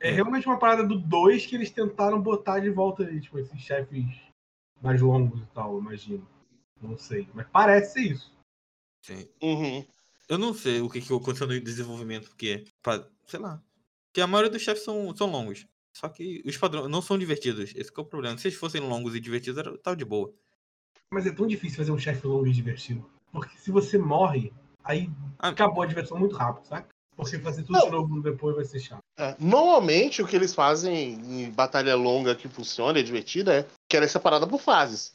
é 0.00 0.10
realmente 0.10 0.46
uma 0.46 0.58
parada 0.58 0.86
do 0.86 0.98
2 0.98 1.44
que 1.46 1.54
eles 1.54 1.70
tentaram 1.70 2.20
botar 2.20 2.60
de 2.60 2.70
volta 2.70 3.02
ali, 3.02 3.20
tipo, 3.20 3.38
esses 3.38 3.60
chefes 3.60 4.04
mais 4.82 5.00
longos 5.00 5.40
e 5.42 5.46
tal, 5.54 5.78
imagino. 5.78 6.26
Não 6.80 6.96
sei. 6.98 7.28
Mas 7.34 7.46
parece 7.52 7.92
ser 7.94 8.00
isso. 8.00 8.32
Sim. 9.04 9.28
Uhum. 9.42 9.84
Eu 10.28 10.38
não 10.38 10.52
sei 10.52 10.80
o 10.80 10.90
que, 10.90 11.00
que 11.00 11.12
aconteceu 11.12 11.46
no 11.46 11.60
desenvolvimento, 11.60 12.28
porque. 12.28 12.64
pra- 12.82 13.06
sei 13.26 13.40
lá. 13.40 13.60
Porque 14.08 14.20
a 14.20 14.26
maioria 14.26 14.50
dos 14.50 14.62
chefes 14.62 14.84
são, 14.84 15.14
são 15.16 15.30
longos. 15.30 15.66
Só 15.96 16.08
que 16.08 16.42
os 16.46 16.56
padrões 16.56 16.90
não 16.90 17.02
são 17.02 17.18
divertidos. 17.18 17.72
Esse 17.74 17.92
que 17.92 17.98
é 17.98 18.02
o 18.02 18.06
problema. 18.06 18.36
Se 18.38 18.48
eles 18.48 18.58
fossem 18.58 18.80
longos 18.80 19.14
e 19.14 19.20
divertidos, 19.20 19.58
era, 19.58 19.76
tava 19.78 19.96
de 19.96 20.04
boa. 20.04 20.32
Mas 21.12 21.26
é 21.26 21.32
tão 21.32 21.46
difícil 21.46 21.76
fazer 21.78 21.90
um 21.92 21.98
chefe 21.98 22.26
longo 22.26 22.46
e 22.46 22.52
divertido. 22.52 23.08
Porque 23.32 23.56
se 23.58 23.70
você 23.70 23.98
morre, 23.98 24.52
aí 24.84 25.10
Ah. 25.38 25.48
acabou 25.48 25.82
a 25.82 25.86
diversão 25.86 26.18
muito 26.18 26.36
rápido, 26.36 26.66
saca? 26.66 26.88
Porque 27.16 27.38
fazer 27.40 27.62
tudo 27.62 27.72
Não. 27.72 27.84
de 27.86 27.90
novo 27.90 28.20
depois 28.22 28.54
vai 28.54 28.64
ser 28.64 28.78
chato. 28.80 29.00
É, 29.18 29.34
normalmente 29.40 30.22
o 30.22 30.26
que 30.26 30.36
eles 30.36 30.54
fazem 30.54 31.14
em 31.44 31.50
batalha 31.50 31.96
longa 31.96 32.34
que 32.36 32.46
funciona, 32.48 33.00
é 33.00 33.02
divertida, 33.02 33.60
é 33.60 33.66
que 33.90 33.96
ela 33.96 34.06
é 34.06 34.08
separada 34.08 34.46
por 34.46 34.60
fases. 34.60 35.12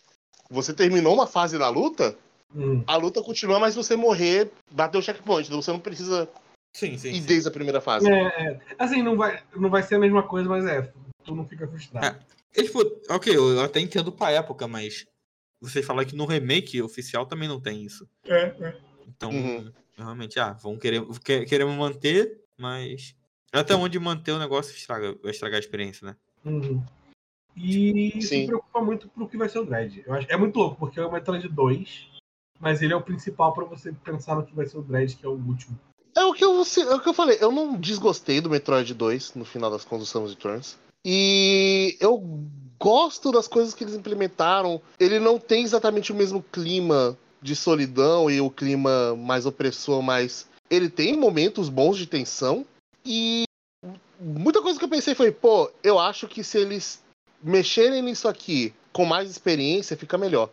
Você 0.53 0.71
terminou 0.71 1.15
uma 1.15 1.25
fase 1.25 1.57
da 1.57 1.67
luta, 1.67 2.15
Hum. 2.55 2.83
a 2.85 2.95
luta 2.95 3.23
continua, 3.23 3.59
mas 3.59 3.73
você 3.73 3.95
morrer, 3.95 4.51
bateu 4.71 4.99
o 4.99 5.03
checkpoint. 5.03 5.47
Então 5.47 5.59
você 5.59 5.71
não 5.71 5.79
precisa 5.79 6.29
Sim, 6.75 6.95
sim. 6.99 7.09
ir 7.09 7.21
sim. 7.21 7.27
desde 7.27 7.47
a 7.47 7.51
primeira 7.51 7.81
fase. 7.81 8.07
É, 8.07 8.21
é. 8.51 8.59
Assim, 8.77 9.01
não 9.01 9.17
vai, 9.17 9.41
não 9.55 9.69
vai 9.71 9.81
ser 9.81 9.95
a 9.95 9.99
mesma 9.99 10.21
coisa, 10.21 10.47
mas 10.47 10.63
é, 10.65 10.93
tu 11.25 11.35
não 11.35 11.47
fica 11.47 11.67
frustrado. 11.67 12.23
E, 12.55 12.61
tipo, 12.63 12.79
ok, 13.09 13.35
eu 13.35 13.59
até 13.61 13.79
entendo 13.79 14.11
pra 14.11 14.29
época, 14.29 14.67
mas 14.67 15.07
você 15.59 15.81
falar 15.81 16.05
que 16.05 16.15
no 16.15 16.27
remake 16.27 16.79
oficial 16.83 17.25
também 17.25 17.47
não 17.49 17.59
tem 17.59 17.83
isso. 17.83 18.07
É, 18.25 18.43
é. 18.59 18.77
Então, 19.07 19.31
Uhum. 19.31 19.71
realmente, 19.97 20.39
ah, 20.39 20.53
vão 20.53 20.77
querer, 20.77 21.03
que- 21.25 21.45
queremos 21.45 21.75
manter, 21.75 22.39
mas 22.55 23.15
até 23.51 23.73
onde 23.75 23.97
manter 23.97 24.31
o 24.33 24.39
negócio 24.39 24.75
estraga, 24.75 25.15
vai 25.23 25.31
estragar 25.31 25.57
a 25.57 25.59
experiência, 25.59 26.05
né? 26.05 26.15
Uhum. 26.45 26.83
E 27.55 28.19
Sim. 28.21 28.41
me 28.41 28.47
preocupa 28.47 28.81
muito 28.81 29.07
pro 29.07 29.27
que 29.27 29.37
vai 29.37 29.47
ser 29.47 29.59
o 29.59 29.65
Dread. 29.65 30.03
Eu 30.05 30.13
acho, 30.13 30.27
é 30.29 30.37
muito 30.37 30.57
louco, 30.57 30.77
porque 30.77 30.99
é 30.99 31.05
o 31.05 31.11
Metroid 31.11 31.47
2, 31.47 32.07
mas 32.59 32.81
ele 32.81 32.93
é 32.93 32.95
o 32.95 33.01
principal 33.01 33.53
pra 33.53 33.65
você 33.65 33.91
pensar 33.91 34.35
no 34.35 34.45
que 34.45 34.55
vai 34.55 34.65
ser 34.65 34.77
o 34.77 34.81
Dread, 34.81 35.15
que 35.15 35.25
é 35.25 35.29
o 35.29 35.33
último. 35.33 35.77
É 36.15 36.23
o 36.23 36.33
que 36.33 36.43
eu, 36.43 36.61
é 36.61 36.95
o 36.95 36.99
que 36.99 37.09
eu 37.09 37.13
falei, 37.13 37.37
eu 37.41 37.51
não 37.51 37.75
desgostei 37.75 38.39
do 38.39 38.49
Metroid 38.49 38.93
2, 38.93 39.35
no 39.35 39.45
final 39.45 39.71
das 39.71 39.83
contas, 39.83 40.07
do 40.07 40.11
Samus 40.11 40.31
Returns. 40.31 40.77
E 41.05 41.97
eu 41.99 42.23
gosto 42.79 43.31
das 43.31 43.47
coisas 43.47 43.73
que 43.73 43.83
eles 43.83 43.95
implementaram. 43.95 44.81
Ele 44.99 45.19
não 45.19 45.39
tem 45.39 45.63
exatamente 45.63 46.11
o 46.11 46.15
mesmo 46.15 46.41
clima 46.41 47.17
de 47.41 47.55
solidão 47.55 48.29
e 48.29 48.39
o 48.39 48.49
clima 48.49 49.15
mais 49.15 49.45
opressor, 49.45 50.01
mas 50.01 50.47
ele 50.69 50.89
tem 50.89 51.17
momentos 51.17 51.67
bons 51.67 51.97
de 51.97 52.07
tensão. 52.07 52.65
E 53.05 53.43
muita 54.19 54.61
coisa 54.61 54.79
que 54.79 54.85
eu 54.85 54.89
pensei 54.89 55.13
foi, 55.13 55.31
pô, 55.31 55.69
eu 55.83 55.99
acho 55.99 56.27
que 56.27 56.43
se 56.43 56.57
eles 56.57 57.02
mexerem 57.43 58.01
nisso 58.01 58.27
aqui 58.27 58.73
com 58.91 59.05
mais 59.05 59.29
experiência, 59.29 59.97
fica 59.97 60.17
melhor. 60.17 60.49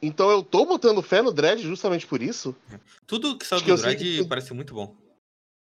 Então 0.00 0.30
eu 0.30 0.42
tô 0.42 0.64
botando 0.64 1.02
fé 1.02 1.22
no 1.22 1.32
Dredd 1.32 1.60
justamente 1.62 2.06
por 2.06 2.22
isso. 2.22 2.54
Tudo 3.06 3.36
que 3.36 3.44
saiu 3.46 3.62
do 3.62 3.76
Dread 3.76 3.96
que- 3.98 4.24
parece 4.28 4.52
muito 4.54 4.74
bom. 4.74 4.94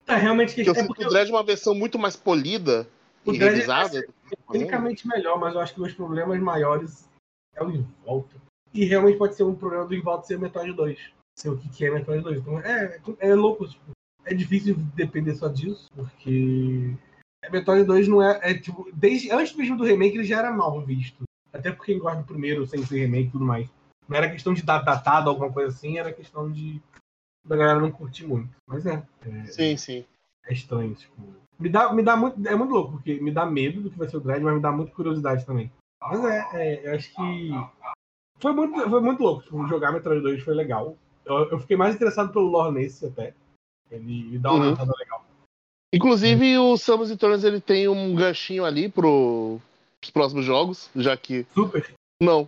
É 0.07 0.15
realmente 0.15 0.53
que 0.55 0.61
eu 0.61 0.71
é 0.71 0.75
sinto 0.75 0.87
porque 0.87 1.01
que 1.03 1.07
o 1.07 1.09
Dredd 1.09 1.29
é 1.29 1.33
uma 1.33 1.43
versão 1.43 1.73
muito 1.75 1.99
mais 1.99 2.15
polida 2.15 2.87
O 3.25 3.33
e 3.33 3.37
Dredd 3.37 3.51
é 3.51 3.55
revisada. 3.55 4.07
tecnicamente 4.51 5.07
melhor, 5.07 5.37
mas 5.39 5.53
eu 5.53 5.59
acho 5.61 5.73
que 5.73 5.81
os 5.81 5.93
problemas 5.93 6.39
maiores 6.39 7.09
é 7.55 7.63
o 7.63 7.69
Involta. 7.71 8.35
E 8.73 8.85
realmente 8.85 9.17
pode 9.17 9.35
ser 9.35 9.43
um 9.43 9.53
problema 9.55 9.85
do 9.85 9.95
Involta 9.95 10.27
ser 10.27 10.39
Metroid 10.39 10.71
2. 10.73 10.97
Ser 11.37 11.49
o 11.49 11.57
que 11.57 11.67
que 11.69 11.85
é 11.85 11.91
Metroid 11.91 12.23
2. 12.23 12.39
Então 12.39 12.59
é, 12.59 12.99
é 13.19 13.35
louco, 13.35 13.67
tipo, 13.67 13.91
é 14.25 14.33
difícil 14.33 14.75
depender 14.95 15.35
só 15.35 15.49
disso, 15.49 15.89
porque 15.93 16.93
Metroid 17.49 17.85
2 17.85 18.07
não 18.07 18.21
é, 18.21 18.39
é 18.43 18.53
tipo, 18.53 18.89
desde 18.93 19.31
antes 19.31 19.55
mesmo 19.55 19.77
do 19.77 19.83
remake 19.83 20.15
ele 20.17 20.23
já 20.23 20.39
era 20.39 20.51
mal 20.51 20.81
visto. 20.81 21.23
Até 21.51 21.71
porque 21.71 21.97
gosta 21.97 22.19
do 22.21 22.25
primeiro 22.27 22.65
sem 22.65 22.85
ser 22.85 22.99
remake 22.99 23.27
e 23.29 23.31
tudo 23.31 23.45
mais. 23.45 23.67
Não 24.07 24.17
era 24.17 24.29
questão 24.29 24.53
de 24.53 24.61
dar 24.63 24.79
datado 24.79 25.29
alguma 25.29 25.51
coisa 25.51 25.69
assim, 25.69 25.97
era 25.97 26.13
questão 26.13 26.51
de 26.51 26.81
da 27.45 27.55
galera 27.55 27.79
não 27.79 27.91
curtir 27.91 28.25
muito. 28.25 28.55
Mas 28.67 28.85
é, 28.85 29.03
é, 29.25 29.45
Sim, 29.45 29.75
sim. 29.77 30.05
é 30.45 30.53
estranho, 30.53 30.93
tipo. 30.93 31.15
Me 31.59 31.69
dá, 31.69 31.91
me 31.93 32.03
dá 32.03 32.15
muito. 32.15 32.47
É 32.47 32.55
muito 32.55 32.71
louco, 32.73 32.93
porque 32.93 33.19
me 33.19 33.31
dá 33.31 33.45
medo 33.45 33.81
do 33.81 33.89
que 33.91 33.97
vai 33.97 34.07
ser 34.07 34.17
o 34.17 34.19
Dread, 34.19 34.43
mas 34.43 34.55
me 34.55 34.61
dá 34.61 34.71
muita 34.71 34.93
curiosidade 34.93 35.45
também. 35.45 35.71
Mas 36.01 36.23
é, 36.25 36.47
é, 36.53 36.87
eu 36.87 36.95
acho 36.95 37.13
que. 37.13 37.51
Foi 38.39 38.53
muito, 38.53 38.89
foi 38.89 39.01
muito 39.01 39.21
louco. 39.21 39.43
Tipo, 39.43 39.67
jogar 39.67 39.91
Metroid 39.91 40.21
2 40.21 40.43
foi 40.43 40.53
legal. 40.55 40.97
Eu, 41.25 41.49
eu 41.49 41.59
fiquei 41.59 41.77
mais 41.77 41.95
interessado 41.95 42.31
pelo 42.31 42.45
lore 42.47 42.73
nesse 42.73 43.05
até. 43.05 43.33
Ele 43.89 44.03
me 44.03 44.39
dá 44.39 44.51
uma 44.51 44.65
Uhum. 44.67 44.93
legal. 44.97 45.25
Inclusive, 45.93 46.57
o 46.57 46.77
Samus 46.77 47.09
Returns 47.09 47.43
ele 47.43 47.59
tem 47.59 47.87
um 47.87 48.15
ganchinho 48.15 48.63
ali 48.65 48.87
pro 48.89 49.59
os 50.03 50.09
próximos 50.09 50.45
jogos, 50.45 50.89
já 50.95 51.15
que. 51.17 51.45
Super. 51.53 51.93
Não, 52.21 52.47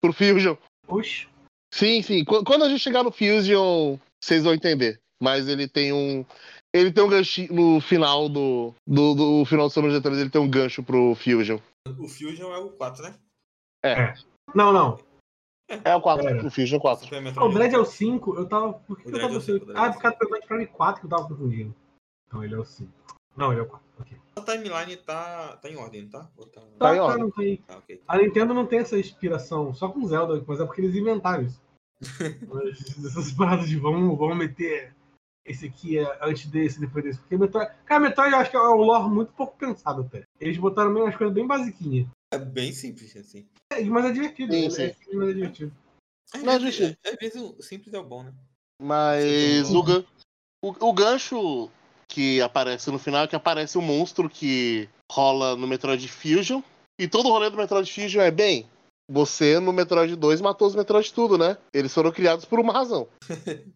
pro 0.00 0.12
Fusion. 0.12 0.56
Oxe. 0.86 1.26
Sim, 1.72 2.02
sim. 2.02 2.24
Qu- 2.24 2.44
Quando 2.44 2.64
a 2.64 2.68
gente 2.68 2.80
chegar 2.80 3.02
no 3.02 3.10
Fusion, 3.10 3.98
vocês 4.22 4.44
vão 4.44 4.54
entender. 4.54 5.00
Mas 5.22 5.48
ele 5.48 5.66
tem 5.66 5.92
um. 5.92 6.24
Ele 6.72 6.92
tem 6.92 7.02
um 7.04 7.08
ganchinho 7.08 7.52
no 7.52 7.80
final 7.80 8.28
do. 8.28 8.72
Do, 8.86 9.14
do 9.14 9.44
final 9.44 9.68
do 9.68 9.72
Samus 9.72 9.92
Returns, 9.92 10.18
ele 10.18 10.30
tem 10.30 10.40
um 10.40 10.48
gancho 10.50 10.82
pro 10.82 11.14
Fusion. 11.14 11.58
O 11.98 12.08
Fusion 12.08 12.52
é 12.52 12.58
o 12.58 12.70
4, 12.70 13.02
né? 13.02 13.14
Não, 14.54 14.72
não. 14.72 14.98
É 15.82 15.94
o 15.96 16.00
4, 16.00 16.28
Era. 16.28 16.46
o 16.46 16.50
Fusion 16.50 16.78
4. 16.78 17.04
Super 17.04 17.32
Ah, 17.36 17.44
o. 17.44 17.48
Dread 17.52 17.74
é 17.74 17.78
o 17.78 17.84
5. 17.84 18.36
Eu 18.36 18.46
tava. 18.48 18.72
Por 18.74 18.98
que 19.00 19.08
eu 19.08 19.12
tava 19.12 19.34
é 19.34 19.36
é 19.36 19.72
Ah, 19.74 19.92
por 19.92 20.00
causa 20.02 20.16
do 20.18 20.30
Metroid 20.30 20.46
Prime 20.46 20.66
4 20.66 21.00
que 21.00 21.06
eu 21.06 21.10
tava 21.10 21.28
confundindo. 21.28 21.74
Então 22.34 22.42
ele 22.42 22.54
é 22.54 22.58
o 22.58 22.64
5. 22.64 22.90
Não, 23.36 23.52
ele 23.52 23.60
é 23.60 23.62
o 23.62 23.68
4. 23.68 23.86
Ok. 24.00 24.18
A 24.34 24.40
timeline 24.42 24.96
tá, 24.96 25.56
tá 25.56 25.70
em 25.70 25.76
ordem, 25.76 26.08
tá? 26.08 26.28
Ou 26.36 26.46
tá... 26.46 26.60
Tá 26.60 26.66
Tá, 26.80 26.94
em 26.94 26.96
tá, 26.98 27.04
ordem. 27.04 27.22
não 27.22 27.30
tem. 27.30 27.64
Ah, 27.68 27.76
ok. 27.76 28.02
A 28.08 28.18
Nintendo 28.18 28.52
não 28.52 28.66
tem 28.66 28.80
essa 28.80 28.98
inspiração, 28.98 29.72
só 29.72 29.88
com 29.88 30.04
Zelda, 30.04 30.42
mas 30.44 30.58
é 30.58 30.64
porque 30.66 30.80
eles 30.80 30.96
inventaram 30.96 31.44
isso. 31.44 31.62
Mas 32.52 32.80
Essas 33.06 33.32
paradas 33.32 33.68
de 33.68 33.78
vamos, 33.78 34.18
vamos 34.18 34.36
meter 34.36 34.92
esse 35.46 35.66
aqui 35.66 35.96
é 35.96 36.18
antes 36.20 36.46
desse, 36.48 36.80
depois 36.80 37.04
desse. 37.04 37.20
Porque 37.20 37.36
Metroid. 37.36 37.70
Cara, 37.86 38.00
Metroid 38.00 38.32
eu 38.32 38.38
acho 38.40 38.50
que 38.50 38.56
é 38.56 38.60
um 38.60 38.74
lore 38.74 39.08
muito 39.08 39.32
pouco 39.32 39.56
pensado 39.56 40.02
até. 40.02 40.24
Eles 40.40 40.58
botaram 40.58 40.90
meio 40.90 41.04
umas 41.06 41.16
coisas 41.16 41.32
bem 41.32 41.46
basiquinhas. 41.46 42.08
É 42.32 42.38
bem 42.38 42.72
simples, 42.72 43.16
assim. 43.16 43.46
É, 43.70 43.82
mas 43.84 44.06
é 44.06 44.12
divertido. 44.12 44.52
Sim, 44.52 44.66
é, 44.66 44.70
sim. 44.70 44.82
é 44.82 44.96
mas 45.14 45.28
é 45.28 45.32
divertido. 45.34 45.72
Às 46.34 46.42
Não, 46.42 46.58
vezes, 46.58 46.74
gente. 46.74 46.98
às 47.06 47.14
vezes 47.14 47.40
o 47.40 47.62
simples 47.62 47.94
é 47.94 47.98
o 47.98 48.04
bom, 48.04 48.24
né? 48.24 48.34
Mas 48.82 49.70
o, 49.70 50.04
o, 50.62 50.88
o 50.88 50.92
gancho 50.92 51.70
que 52.14 52.40
aparece 52.40 52.92
no 52.92 52.98
final 52.98 53.24
é 53.24 53.26
que 53.26 53.34
aparece 53.34 53.76
um 53.76 53.82
monstro 53.82 54.30
que 54.30 54.88
rola 55.10 55.56
no 55.56 55.66
Metroid 55.66 56.06
Fusion. 56.06 56.62
E 56.96 57.08
todo 57.08 57.26
o 57.26 57.32
rolê 57.32 57.50
do 57.50 57.56
Metroid 57.56 57.92
Fusion 57.92 58.22
é 58.22 58.30
bem. 58.30 58.70
Você 59.10 59.58
no 59.58 59.72
Metroid 59.72 60.14
2 60.14 60.40
matou 60.40 60.68
os 60.68 60.76
Metroid 60.76 61.12
tudo, 61.12 61.36
né? 61.36 61.58
Eles 61.72 61.92
foram 61.92 62.12
criados 62.12 62.44
por 62.44 62.60
uma 62.60 62.72
razão. 62.72 63.08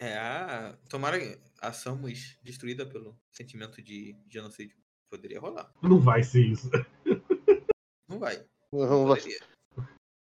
É 0.00 0.16
a. 0.16 0.74
Tomara 0.88 1.18
a 1.60 1.70
Samus 1.70 2.38
destruída 2.42 2.86
pelo 2.86 3.14
sentimento 3.30 3.82
de 3.82 4.16
genocídio. 4.26 4.78
Poderia 5.10 5.38
rolar. 5.38 5.70
não 5.82 6.00
vai 6.00 6.22
ser 6.22 6.46
isso. 6.46 6.70
Não 8.08 8.18
vai. 8.18 8.42
Não 8.72 9.06
vai, 9.06 9.20
Poderia. 9.20 9.40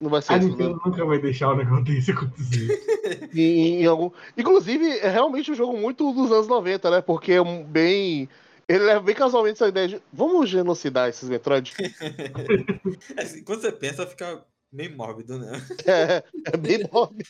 Não 0.05 0.11
vai 0.11 0.23
ser 0.23 0.35
A 0.35 0.37
isso. 0.39 0.47
né? 0.49 0.53
Nintendo 0.53 0.81
nunca 0.85 1.05
vai 1.05 1.19
deixar 1.19 1.51
o 1.53 1.57
negócio 1.57 1.85
desse 1.85 2.11
acontecer. 2.13 2.81
Em, 3.35 3.83
em 3.83 3.87
algum... 3.87 4.11
Inclusive, 4.37 4.99
é 4.99 5.09
realmente 5.09 5.51
um 5.51 5.55
jogo 5.55 5.77
muito 5.77 6.13
dos 6.13 6.31
anos 6.31 6.47
90, 6.47 6.91
né? 6.91 7.01
Porque 7.03 7.33
é 7.33 7.43
um 7.43 7.63
bem. 7.65 8.29
Ele 8.69 8.85
leva 8.85 9.01
bem 9.01 9.15
casualmente 9.15 9.57
essa 9.57 9.69
ideia 9.69 9.89
de. 9.89 10.03
Vamos 10.13 10.49
genocidar 10.49 11.09
esses 11.09 11.29
Metroid? 11.29 11.75
Assim, 13.19 13.43
quando 13.45 13.61
você 13.61 13.73
pensa, 13.73 14.07
fica 14.07 14.43
meio 14.73 14.97
mórbido, 14.97 15.39
né? 15.39 15.61
É, 15.87 16.23
é 16.53 16.57
bem 16.57 16.89
óbvio. 16.93 17.27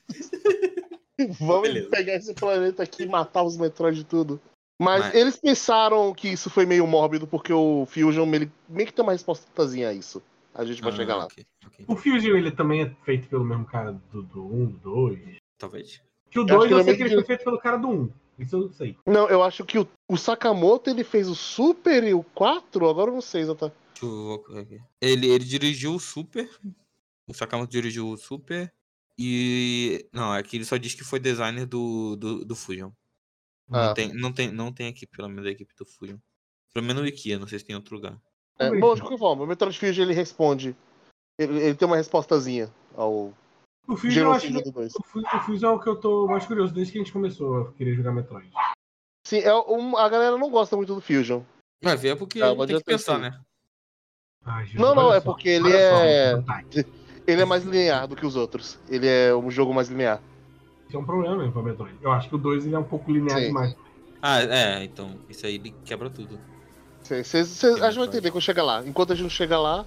Vamos 1.40 1.68
Beleza. 1.68 1.90
pegar 1.90 2.14
esse 2.16 2.34
planeta 2.34 2.82
aqui 2.82 3.04
e 3.04 3.08
matar 3.08 3.42
os 3.42 3.56
Metroid 3.56 4.00
e 4.00 4.04
tudo. 4.04 4.40
Mas, 4.80 5.06
Mas- 5.06 5.14
eles 5.14 5.37
pensaram 5.37 6.12
que 6.14 6.28
isso 6.28 6.50
foi 6.50 6.66
meio 6.66 6.87
mórbido, 6.87 7.26
porque 7.26 7.52
o 7.52 7.87
Fusion 7.87 8.26
ele 8.34 8.50
meio 8.68 8.87
que 8.87 8.92
tem 8.92 9.02
uma 9.04 9.12
respostazinha 9.12 9.88
a 9.88 9.92
isso. 9.92 10.22
A 10.55 10.64
gente 10.64 10.81
vai 10.81 10.93
Ah, 10.93 10.97
chegar 10.97 11.17
lá. 11.17 11.25
ok, 11.25 11.45
ok. 11.67 11.85
o 11.88 11.97
Fusion 11.97 12.37
ele 12.37 12.51
também 12.53 12.83
é 12.83 12.90
feito 13.05 13.29
pelo 13.29 13.45
mesmo 13.45 13.64
cara 13.64 13.93
do, 14.12 14.23
do 14.23 14.45
1, 14.47 14.67
do 14.67 14.79
2. 14.79 15.37
Talvez. 15.59 16.01
Que 16.31 16.38
o 16.38 16.43
acho 16.45 16.55
2 16.55 16.69
que 16.69 16.75
eu, 16.75 16.79
ele 16.79 16.81
é 16.81 16.85
sei 16.85 16.97
que 16.97 17.03
ele 17.03 17.09
que- 17.11 17.14
foi 17.17 17.25
feito 17.25 17.45
pelo 17.45 17.59
cara 17.59 17.77
do 17.77 17.88
1. 17.88 18.12
Isso 18.38 18.57
eu 18.57 18.73
sei. 18.73 18.97
Não, 19.07 19.29
eu 19.29 19.43
acho 19.43 19.64
que 19.64 19.79
o, 19.79 19.87
o 20.09 20.17
Sakamoto 20.17 20.90
ele 20.90 21.05
fez 21.05 21.29
o 21.29 21.35
Super 21.35 22.03
e 22.05 22.14
o 22.14 22.23
4, 22.23 22.88
agora 22.88 23.11
eu 23.11 23.14
não 23.14 23.21
sei 23.21 23.43
exatamente. 23.43 23.77
Deixa 23.93 24.07
eu 24.07 24.45
ver 24.49 24.61
aqui. 24.61 24.81
Ele, 25.01 25.27
ele 25.29 25.45
dirigiu 25.45 25.95
o 25.95 26.01
Super. 26.01 26.49
O 27.29 27.33
Sakamoto 27.35 27.71
dirigiu 27.71 28.09
o 28.09 28.17
Super. 28.17 28.73
E. 29.19 30.07
Não, 30.12 30.35
é 30.35 30.43
que 30.43 30.57
ele 30.57 30.64
só 30.64 30.77
diz 30.77 30.95
que 30.95 31.05
foi 31.05 31.21
designer 31.21 31.67
do, 31.67 32.17
do, 32.17 32.45
do 32.45 32.57
Fusion. 32.57 32.90
Ah. 33.71 33.87
Não, 33.88 33.95
tem, 33.95 34.12
não, 34.12 34.33
tem, 34.33 34.51
não 34.53 34.73
tem 34.73 34.88
equipe, 34.88 35.17
pelo 35.17 35.29
menos 35.29 35.47
a 35.47 35.51
equipe 35.51 35.73
do 35.77 35.87
Fusion. 35.87 36.19
Pelo 36.73 36.85
menos 36.87 37.03
o 37.03 37.07
Ikea, 37.07 37.38
não 37.38 37.47
sei 37.47 37.61
se 37.61 37.64
tem 37.64 37.77
outro 37.77 37.95
lugar. 37.95 38.21
É, 38.59 38.71
bom, 38.79 38.95
de 38.95 39.01
qualquer 39.01 39.19
forma, 39.19 39.45
o 39.45 39.47
Metroid 39.47 39.79
Fusion 39.79 40.05
ele 40.05 40.14
responde. 40.14 40.77
Ele, 41.38 41.59
ele 41.61 41.75
tem 41.75 41.87
uma 41.87 41.97
respostazinha 41.97 42.71
ao 42.97 43.33
O 43.88 43.97
Fusion, 43.97 44.23
eu 44.23 44.33
acho 44.33 44.47
genocídio 44.47 44.62
que 44.62 44.71
do 44.71 44.73
2. 44.73 44.93
o 44.95 45.03
Fu- 45.03 45.19
o 45.21 45.40
Fusion 45.40 45.71
é 45.73 45.75
o 45.75 45.81
que 45.81 45.88
eu 45.88 45.97
tô 45.97 46.27
mais 46.27 46.47
curioso 46.47 46.73
desde 46.73 46.93
que 46.93 46.99
a 46.99 47.03
gente 47.03 47.12
começou 47.12 47.62
a 47.62 47.73
querer 47.73 47.95
jogar 47.95 48.12
Metroid. 48.12 48.51
Sim, 49.27 49.38
é 49.38 49.55
um, 49.55 49.97
a 49.97 50.09
galera 50.09 50.37
não 50.38 50.51
gosta 50.51 50.77
muito 50.77 50.95
do 50.95 51.01
Fusion. 51.01 51.43
Vai 51.83 51.97
ver 51.97 52.11
é 52.11 52.17
porque 52.17 52.40
Ah, 52.40 52.55
tem 52.67 52.77
que 52.77 52.85
pensar, 52.85 53.19
né? 53.19 53.40
Ai, 54.45 54.67
Jesus, 54.67 54.81
Não, 54.81 54.95
não, 54.95 55.12
é 55.12 55.21
só, 55.21 55.33
porque 55.33 55.49
ele 55.49 55.64
olha 55.64 55.88
só, 55.88 55.97
é- 56.05 56.37
Metroid. 56.37 57.05
Ele 57.27 57.40
é 57.43 57.45
mais 57.47 57.64
linear 57.64 58.07
do 58.07 58.14
que 58.14 58.27
os 58.27 58.37
outros. 58.37 58.79
Ele 58.88 59.09
é 59.09 59.35
um 59.35 59.51
jogo 59.51 59.73
mais 59.73 59.88
linear. 59.88 60.23
Isso 60.87 60.97
é 60.97 61.01
um 61.01 61.05
problema 61.07 61.38
mesmo 61.38 61.53
pra 61.53 61.62
Metroid. 61.62 61.97
Eu 62.03 62.12
acho 62.12 62.29
que 62.29 62.35
o 62.35 62.38
2 62.38 62.67
ele 62.67 62.75
é 62.75 62.79
um 62.79 62.85
pouco 62.85 63.11
linear 63.11 63.38
Sim. 63.40 63.47
demais. 63.47 63.75
Ah, 64.21 64.43
é, 64.43 64.85
então. 64.85 65.19
Isso 65.29 65.47
aí 65.47 65.59
quebra 65.85 66.11
tudo. 66.11 66.38
Cês, 67.05 67.27
cês, 67.27 67.49
cês- 67.49 67.83
a 67.83 67.90
gente 67.90 67.99
vai 67.99 68.09
entender 68.09 68.31
quando 68.31 68.43
chegar 68.43 68.62
lá. 68.64 68.83
Enquanto 68.87 69.12
a 69.12 69.14
gente 69.14 69.25
não 69.25 69.31
chega 69.31 69.59
lá, 69.59 69.85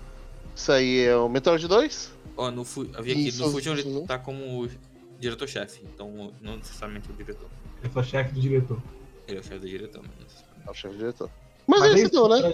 isso 0.56 0.72
aí 0.72 1.00
é 1.02 1.16
o 1.16 1.28
Metroid 1.28 1.68
2. 1.68 2.12
Ó, 2.38 2.52
no 2.52 2.64
Fu- 2.64 2.88
eu 2.94 3.04
vi 3.04 3.12
aqui, 3.12 3.28
Isso, 3.30 3.44
no 3.44 3.52
Fusion 3.52 3.74
ele 3.74 3.82
isso. 3.90 4.06
tá 4.08 4.20
como 4.20 4.70
diretor-chefe. 5.20 5.82
Então, 5.94 6.32
não 6.42 6.58
necessariamente 6.58 7.10
o 7.10 7.14
diretor. 7.14 7.50
Eu 7.84 7.92
sou 7.92 8.04
chefe 8.04 8.34
do 8.34 8.40
diretor. 8.42 8.82
Ele 9.28 9.38
é 9.38 9.40
o 9.42 9.44
chefe 9.44 9.60
do 9.60 9.68
diretor, 9.68 10.04
mas... 10.04 10.44
É 10.66 10.70
o 10.70 10.74
chefe 10.74 10.94
do 10.96 11.00
diretor. 11.00 11.30
Mas, 11.66 11.82
é 11.84 11.94
isso 11.96 12.06
então, 12.06 12.30
né? 12.30 12.54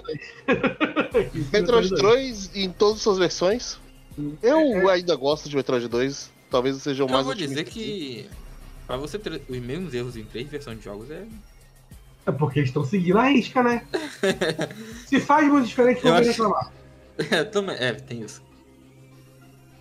Isso, 1.35 1.49
Metroid 1.51 1.89
dois. 1.89 2.01
2 2.01 2.55
em 2.55 2.69
todas 2.71 2.95
as 2.97 3.01
suas 3.03 3.17
versões. 3.19 3.77
Eu 4.41 4.89
ainda 4.89 5.15
gosto 5.15 5.49
de 5.49 5.55
Metroid 5.55 5.87
2. 5.87 6.31
Talvez 6.49 6.77
seja 6.77 7.03
o 7.03 7.07
Eu 7.07 7.11
mais 7.11 7.25
vou 7.25 7.35
dizer 7.35 7.63
que... 7.65 8.27
Pra 8.87 8.97
você 8.97 9.19
ter 9.19 9.41
os 9.47 9.57
mesmos 9.59 9.93
erros 9.93 10.15
em 10.17 10.23
três 10.23 10.47
versões 10.49 10.77
de 10.77 10.85
jogos 10.85 11.09
é... 11.11 11.25
É 12.25 12.31
porque 12.31 12.59
eles 12.59 12.69
estão 12.69 12.85
seguindo 12.85 13.17
a 13.17 13.27
risca, 13.27 13.61
né? 13.61 13.85
Se 15.07 15.19
faz 15.19 15.47
muito 15.47 15.67
diferente, 15.67 15.99
Eu 15.99 16.05
não 16.05 16.11
vai 16.13 16.21
acho- 16.21 16.31
reclamar. 16.31 16.71
É, 17.29 17.43
também, 17.43 17.75
é, 17.77 17.93
tem 17.93 18.21
isso. 18.21 18.41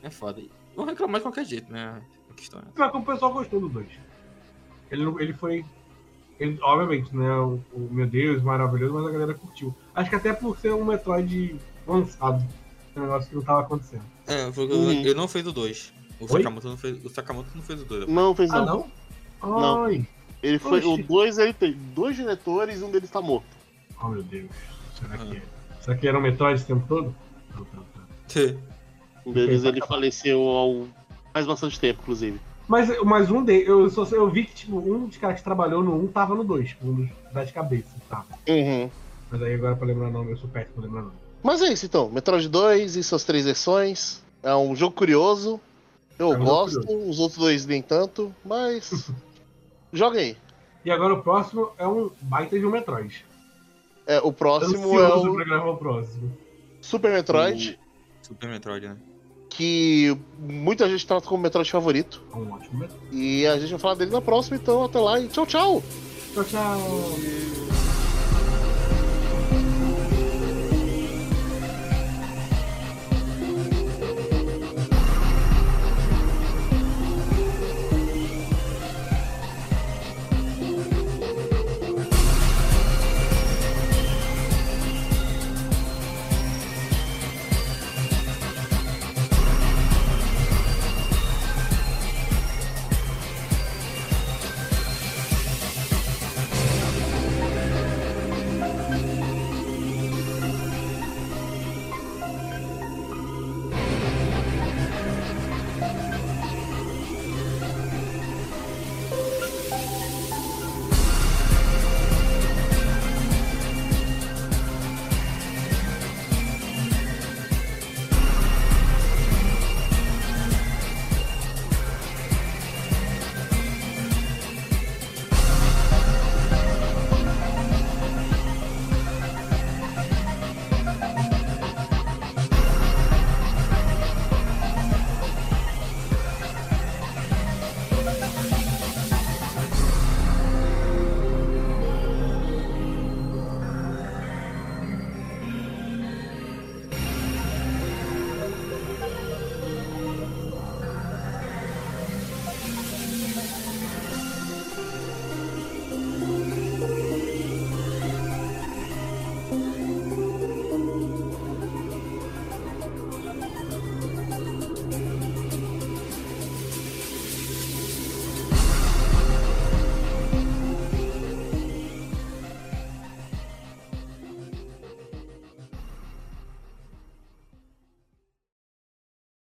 É 0.02 0.10
foda. 0.10 0.42
Vão 0.76 0.84
reclamar 0.84 1.20
de 1.20 1.22
qualquer 1.24 1.44
jeito, 1.46 1.72
né? 1.72 2.02
A 2.30 2.34
questão 2.34 2.60
é. 2.60 2.62
Mas 2.76 2.90
como 2.90 3.04
o 3.04 3.06
pessoal 3.06 3.32
gostou 3.32 3.60
do 3.60 3.68
2. 3.70 3.86
Ele, 4.90 5.04
ele 5.20 5.32
foi. 5.32 5.64
Ele, 6.38 6.58
obviamente, 6.62 7.14
né? 7.16 7.30
O, 7.36 7.60
o 7.72 7.88
meu 7.90 8.06
Deus, 8.06 8.42
maravilhoso, 8.42 8.92
mas 8.94 9.06
a 9.06 9.10
galera 9.10 9.34
curtiu. 9.34 9.74
Acho 9.94 10.10
que 10.10 10.16
até 10.16 10.32
por 10.34 10.58
ser 10.58 10.74
um 10.74 10.84
Metroid 10.84 11.56
lançado. 11.86 12.44
Um 12.94 13.00
negócio 13.00 13.30
que 13.30 13.36
não 13.36 13.42
tava 13.42 13.60
acontecendo. 13.62 14.02
É, 14.26 14.50
porque 14.50 14.74
Uhum. 14.74 14.90
ele 14.90 15.14
não 15.14 15.26
fez 15.28 15.46
o 15.46 15.52
2. 15.52 15.92
O? 16.20 16.28
Sakamoto 16.28 16.68
não 16.68 16.76
fez, 16.76 17.02
o 17.04 17.08
Sakamoto 17.08 17.48
não 17.54 17.62
fez 17.62 17.80
o 17.80 17.84
2. 17.86 18.06
Não, 18.08 18.34
fez 18.34 18.50
Ah, 18.50 18.60
não. 18.66 18.90
não? 19.42 19.60
Não. 19.60 20.06
Ele 20.42 20.58
foi. 20.58 20.78
Oxi. 20.84 21.02
O 21.02 21.06
2 21.06 21.38
ele 21.38 21.52
tem 21.52 21.72
dois 21.94 22.16
diretores 22.16 22.80
e 22.80 22.84
um 22.84 22.90
deles 22.90 23.10
tá 23.10 23.20
morto. 23.20 23.46
Oh, 24.02 24.08
meu 24.08 24.22
Deus. 24.22 24.50
Será 24.98 25.18
que 25.18 25.36
é? 25.36 25.42
Será 25.80 25.96
que 25.96 26.08
era 26.08 26.18
um 26.18 26.20
Metroid 26.20 26.56
esse 26.56 26.66
tempo 26.66 26.84
todo? 26.88 27.14
Um 29.24 29.32
deles 29.32 29.64
ele 29.64 29.80
tá 29.80 29.86
faleceu 29.86 30.86
há 30.90 31.32
faz 31.32 31.46
bastante 31.46 31.78
tempo, 31.78 32.00
inclusive. 32.02 32.40
Mas, 32.68 32.90
mas 33.04 33.30
um 33.30 33.44
deles, 33.44 33.68
eu, 33.68 33.90
só, 33.90 34.04
eu 34.14 34.30
vi 34.30 34.44
que 34.44 34.54
tipo, 34.54 34.78
um 34.78 35.06
dos 35.06 35.16
caras 35.16 35.38
que 35.38 35.44
trabalhou 35.44 35.82
no 35.82 35.96
1 36.04 36.08
tava 36.08 36.34
no 36.34 36.44
2, 36.44 36.76
um 36.82 36.94
dos 36.94 37.08
das 37.32 37.50
cabeças, 37.50 37.92
tava. 38.08 38.26
Uhum. 38.48 38.90
Mas 39.30 39.42
aí 39.42 39.54
agora 39.54 39.76
pra 39.76 39.86
lembrar 39.86 40.08
o 40.08 40.10
nome, 40.10 40.32
eu 40.32 40.36
sou 40.36 40.48
péssimo 40.48 40.74
pra 40.74 40.84
lembrar 40.84 41.00
o 41.00 41.04
nome. 41.04 41.16
Mas 41.42 41.60
é 41.62 41.72
isso 41.72 41.86
então. 41.86 42.08
Metroid 42.08 42.48
2 42.48 42.96
e 42.96 43.02
suas 43.02 43.24
três 43.24 43.44
versões. 43.44 44.22
É 44.42 44.54
um 44.54 44.76
jogo 44.76 44.94
curioso. 44.94 45.60
Eu 46.18 46.32
É 46.32 46.36
um 46.36 46.44
gosto, 46.44 46.80
os 47.08 47.18
outros 47.18 47.38
dois 47.38 47.66
nem 47.66 47.82
tanto, 47.82 48.34
mas. 48.44 49.10
Joga 49.92 50.18
aí. 50.18 50.36
E 50.84 50.90
agora 50.90 51.14
o 51.14 51.22
próximo 51.22 51.70
é 51.78 51.86
um 51.86 52.10
baita 52.22 52.58
de 52.58 52.66
um 52.66 52.70
Metroid. 52.70 53.24
É, 54.06 54.18
o 54.18 54.32
próximo 54.32 54.98
é 54.98 55.04
Ansioso 55.04 55.30
o 55.30 55.34
pra 55.34 55.44
gravar 55.44 55.70
o 55.70 55.76
próximo. 55.76 56.36
Super 56.80 57.12
Metroid, 57.12 57.78
Super 58.20 58.48
Metroid, 58.48 58.88
né? 58.88 58.96
que 59.48 60.16
muita 60.38 60.88
gente 60.88 61.06
trata 61.06 61.26
como 61.26 61.42
Metroid 61.42 61.70
favorito. 61.70 62.22
É 62.32 62.36
um 62.36 62.52
ótimo 62.52 62.80
Metroid. 62.80 63.06
E 63.12 63.46
a 63.46 63.58
gente 63.58 63.70
vai 63.70 63.78
falar 63.78 63.94
dele 63.94 64.10
na 64.10 64.20
próxima, 64.20 64.56
então 64.56 64.84
até 64.84 64.98
lá 64.98 65.20
e 65.20 65.28
tchau, 65.28 65.46
tchau! 65.46 65.82
Tchau, 66.34 66.44
tchau. 66.44 67.51